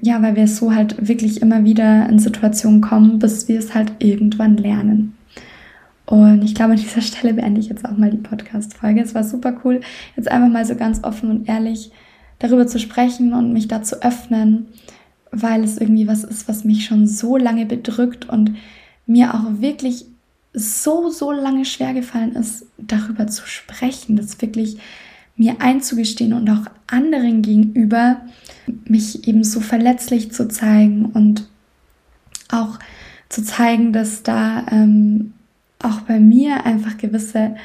Ja, 0.00 0.22
weil 0.22 0.36
wir 0.36 0.48
so 0.48 0.74
halt 0.74 1.06
wirklich 1.06 1.42
immer 1.42 1.64
wieder 1.64 2.08
in 2.08 2.18
Situationen 2.18 2.80
kommen, 2.80 3.18
bis 3.18 3.48
wir 3.48 3.58
es 3.58 3.74
halt 3.74 3.92
irgendwann 3.98 4.56
lernen. 4.56 5.16
Und 6.06 6.42
ich 6.42 6.54
glaube, 6.54 6.72
an 6.72 6.78
dieser 6.78 7.00
Stelle 7.00 7.34
beende 7.34 7.60
ich 7.60 7.68
jetzt 7.68 7.84
auch 7.84 7.96
mal 7.96 8.10
die 8.10 8.18
Podcast-Folge. 8.18 9.00
Es 9.00 9.14
war 9.14 9.24
super 9.24 9.60
cool, 9.64 9.80
jetzt 10.16 10.30
einfach 10.30 10.50
mal 10.50 10.64
so 10.64 10.76
ganz 10.76 11.02
offen 11.02 11.30
und 11.30 11.48
ehrlich 11.48 11.90
darüber 12.38 12.66
zu 12.66 12.78
sprechen 12.78 13.32
und 13.32 13.52
mich 13.52 13.68
da 13.68 13.82
zu 13.82 14.02
öffnen, 14.02 14.66
weil 15.30 15.64
es 15.64 15.78
irgendwie 15.78 16.06
was 16.06 16.24
ist, 16.24 16.48
was 16.48 16.64
mich 16.64 16.84
schon 16.84 17.06
so 17.06 17.36
lange 17.36 17.66
bedrückt 17.66 18.28
und 18.28 18.56
mir 19.06 19.34
auch 19.34 19.60
wirklich 19.60 20.06
so, 20.52 21.10
so 21.10 21.32
lange 21.32 21.64
schwer 21.64 21.94
gefallen 21.94 22.36
ist, 22.36 22.66
darüber 22.78 23.26
zu 23.26 23.46
sprechen, 23.46 24.16
das 24.16 24.40
wirklich 24.40 24.78
mir 25.36 25.60
einzugestehen 25.60 26.32
und 26.32 26.48
auch 26.48 26.66
anderen 26.86 27.42
gegenüber 27.42 28.20
mich 28.86 29.26
eben 29.26 29.42
so 29.42 29.60
verletzlich 29.60 30.30
zu 30.32 30.48
zeigen 30.48 31.06
und 31.06 31.48
auch 32.50 32.78
zu 33.28 33.42
zeigen, 33.42 33.92
dass 33.92 34.22
da 34.22 34.64
ähm, 34.70 35.33
auch 35.84 36.00
bei 36.00 36.18
mir 36.18 36.64
einfach 36.66 36.96
gewisse 36.96 37.56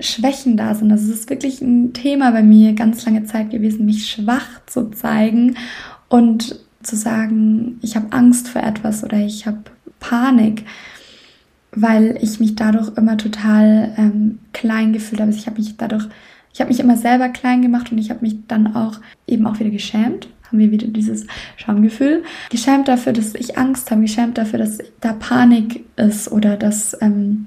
Schwächen 0.00 0.56
da 0.56 0.74
sind. 0.74 0.90
Das 0.90 1.02
ist 1.02 1.28
wirklich 1.30 1.60
ein 1.60 1.92
Thema 1.92 2.30
bei 2.30 2.42
mir 2.42 2.74
ganz 2.74 3.04
lange 3.04 3.24
Zeit 3.24 3.50
gewesen, 3.50 3.86
mich 3.86 4.10
schwach 4.10 4.46
zu 4.66 4.90
zeigen 4.90 5.56
und 6.08 6.60
zu 6.82 6.96
sagen, 6.96 7.78
ich 7.82 7.96
habe 7.96 8.12
Angst 8.12 8.48
vor 8.48 8.62
etwas 8.62 9.02
oder 9.02 9.18
ich 9.18 9.46
habe 9.46 9.58
Panik, 9.98 10.64
weil 11.72 12.18
ich 12.22 12.38
mich 12.38 12.54
dadurch 12.54 12.96
immer 12.96 13.16
total 13.16 13.92
ähm, 13.96 14.38
klein 14.52 14.92
gefühlt 14.92 15.20
habe. 15.20 15.30
Also 15.30 15.40
ich 15.40 15.46
habe 15.46 15.58
mich 15.58 15.76
dadurch, 15.76 16.06
ich 16.52 16.60
habe 16.60 16.68
mich 16.68 16.80
immer 16.80 16.96
selber 16.96 17.28
klein 17.28 17.62
gemacht 17.62 17.90
und 17.90 17.98
ich 17.98 18.10
habe 18.10 18.20
mich 18.22 18.36
dann 18.46 18.74
auch 18.74 19.00
eben 19.26 19.46
auch 19.46 19.58
wieder 19.58 19.70
geschämt. 19.70 20.28
Haben 20.48 20.58
wir 20.58 20.70
wieder 20.70 20.86
dieses 20.88 21.26
Schamgefühl. 21.56 22.24
Geschämt 22.50 22.88
dafür, 22.88 23.12
dass 23.12 23.34
ich 23.34 23.58
Angst 23.58 23.90
habe, 23.90 24.02
geschämt 24.02 24.38
dafür, 24.38 24.58
dass 24.58 24.78
da 25.00 25.12
Panik 25.12 25.84
ist 25.96 26.32
oder 26.32 26.56
dass 26.56 26.96
ähm, 27.00 27.46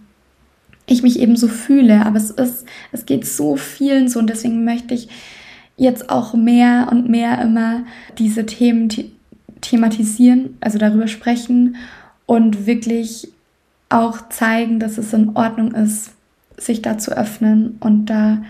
ich 0.86 1.04
mich 1.04 1.20
eben 1.20 1.36
so 1.36 1.48
fühle. 1.48 2.06
Aber 2.06 2.18
es 2.18 2.30
ist, 2.30 2.66
es 2.92 3.06
geht 3.06 3.26
so 3.26 3.56
vielen 3.56 4.08
so 4.08 4.20
und 4.20 4.30
deswegen 4.30 4.64
möchte 4.64 4.94
ich 4.94 5.10
jetzt 5.78 6.10
auch 6.10 6.34
mehr 6.36 6.90
und 6.92 7.10
mehr 7.10 7.42
immer 7.42 7.84
diese 8.20 8.46
Themen 8.46 8.90
thematisieren, 9.62 10.58
also 10.62 10.78
darüber 10.78 11.08
sprechen 11.08 11.76
und 12.26 12.66
wirklich 12.66 13.30
auch 13.90 14.30
zeigen, 14.30 14.80
dass 14.80 14.98
es 14.98 15.12
in 15.14 15.36
Ordnung 15.36 15.74
ist, 15.74 16.12
sich 16.58 16.82
da 16.82 16.98
zu 16.98 17.18
öffnen 17.18 17.78
und 17.80 18.06
da 18.06 18.44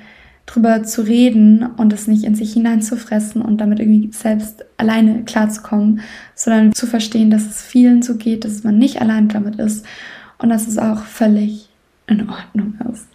drüber 0.52 0.84
zu 0.84 1.02
reden 1.02 1.66
und 1.78 1.94
es 1.94 2.08
nicht 2.08 2.24
in 2.24 2.36
sich 2.36 2.54
hineinzufressen 2.54 3.42
und 3.42 3.60
damit 3.60 3.80
irgendwie 3.80 4.12
selbst 4.12 4.66
alleine 4.78 5.24
klarzukommen, 5.24 6.02
sondern 6.36 6.74
zu 6.74 6.88
verstehen, 6.88 7.32
dass 7.32 7.46
es 7.46 7.62
vielen 7.62 8.02
so 8.02 8.16
geht, 8.16 8.44
dass 8.44 8.64
man 8.64 8.78
nicht 8.78 9.02
allein 9.02 9.30
damit 9.30 9.56
ist 9.56 9.86
und 10.40 10.50
dass 10.50 10.68
es 10.68 10.78
auch 10.78 11.04
völlig 11.04 11.70
in 12.08 12.30
Ordnung 12.30 12.76
ist. 12.92 13.08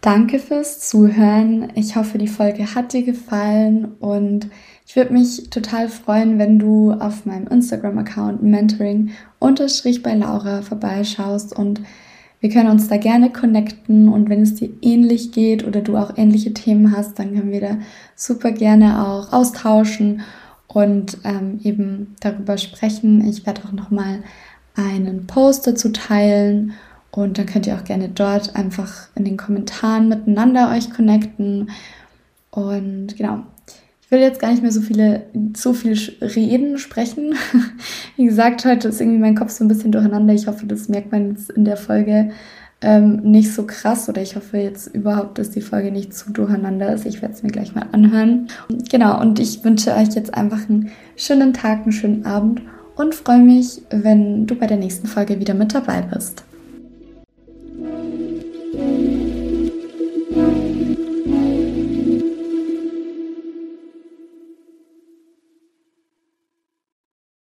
Danke 0.00 0.38
fürs 0.38 0.88
Zuhören. 0.88 1.72
Ich 1.74 1.96
hoffe, 1.96 2.18
die 2.18 2.28
Folge 2.28 2.74
hat 2.74 2.92
dir 2.92 3.02
gefallen 3.02 3.96
und 3.98 4.48
ich 4.86 4.94
würde 4.94 5.12
mich 5.12 5.50
total 5.50 5.88
freuen, 5.88 6.38
wenn 6.38 6.58
du 6.58 6.92
auf 6.92 7.26
meinem 7.26 7.48
Instagram-Account 7.48 8.42
Mentoring 8.42 9.10
unterstrich 9.40 10.02
bei 10.02 10.14
Laura 10.14 10.62
vorbeischaust 10.62 11.56
und 11.56 11.80
wir 12.46 12.52
können 12.52 12.70
uns 12.70 12.86
da 12.86 12.96
gerne 12.96 13.32
connecten 13.32 14.08
und 14.08 14.28
wenn 14.28 14.40
es 14.40 14.54
dir 14.54 14.68
ähnlich 14.80 15.32
geht 15.32 15.66
oder 15.66 15.80
du 15.80 15.96
auch 15.96 16.16
ähnliche 16.16 16.54
Themen 16.54 16.96
hast, 16.96 17.18
dann 17.18 17.34
können 17.34 17.50
wir 17.50 17.60
da 17.60 17.78
super 18.14 18.52
gerne 18.52 19.04
auch 19.04 19.32
austauschen 19.32 20.22
und 20.68 21.18
ähm, 21.24 21.58
eben 21.64 22.14
darüber 22.20 22.56
sprechen. 22.56 23.26
Ich 23.28 23.46
werde 23.46 23.62
auch 23.66 23.72
nochmal 23.72 24.22
einen 24.76 25.26
Post 25.26 25.66
dazu 25.66 25.88
teilen 25.88 26.74
und 27.10 27.36
dann 27.36 27.46
könnt 27.46 27.66
ihr 27.66 27.74
auch 27.74 27.82
gerne 27.82 28.10
dort 28.10 28.54
einfach 28.54 29.08
in 29.16 29.24
den 29.24 29.36
Kommentaren 29.36 30.08
miteinander 30.08 30.70
euch 30.70 30.92
connecten. 30.92 31.70
Und 32.52 33.16
genau, 33.16 33.42
ich 34.06 34.12
will 34.12 34.20
jetzt 34.20 34.38
gar 34.38 34.52
nicht 34.52 34.62
mehr 34.62 34.70
so 34.70 34.80
viele, 34.80 35.26
so 35.56 35.72
viel 35.72 35.98
reden, 36.20 36.78
sprechen. 36.78 37.34
Wie 38.16 38.24
gesagt, 38.24 38.64
heute 38.64 38.86
ist 38.86 39.00
irgendwie 39.00 39.18
mein 39.18 39.34
Kopf 39.34 39.50
so 39.50 39.64
ein 39.64 39.68
bisschen 39.68 39.90
durcheinander. 39.90 40.32
Ich 40.32 40.46
hoffe, 40.46 40.64
das 40.64 40.88
merkt 40.88 41.10
man 41.10 41.30
jetzt 41.30 41.50
in 41.50 41.64
der 41.64 41.76
Folge 41.76 42.30
ähm, 42.82 43.16
nicht 43.22 43.52
so 43.52 43.66
krass 43.66 44.08
oder 44.08 44.22
ich 44.22 44.36
hoffe 44.36 44.58
jetzt 44.58 44.94
überhaupt, 44.94 45.38
dass 45.38 45.50
die 45.50 45.60
Folge 45.60 45.90
nicht 45.90 46.14
zu 46.14 46.30
durcheinander 46.30 46.92
ist. 46.92 47.04
Ich 47.04 47.20
werde 47.20 47.34
es 47.34 47.42
mir 47.42 47.50
gleich 47.50 47.74
mal 47.74 47.86
anhören. 47.90 48.46
Genau, 48.88 49.20
und 49.20 49.40
ich 49.40 49.64
wünsche 49.64 49.92
euch 49.92 50.14
jetzt 50.14 50.34
einfach 50.34 50.68
einen 50.68 50.92
schönen 51.16 51.52
Tag, 51.52 51.82
einen 51.82 51.90
schönen 51.90 52.24
Abend 52.26 52.62
und 52.94 53.12
freue 53.12 53.40
mich, 53.40 53.82
wenn 53.90 54.46
du 54.46 54.54
bei 54.54 54.68
der 54.68 54.76
nächsten 54.76 55.08
Folge 55.08 55.40
wieder 55.40 55.54
mit 55.54 55.74
dabei 55.74 56.02
bist. 56.02 56.44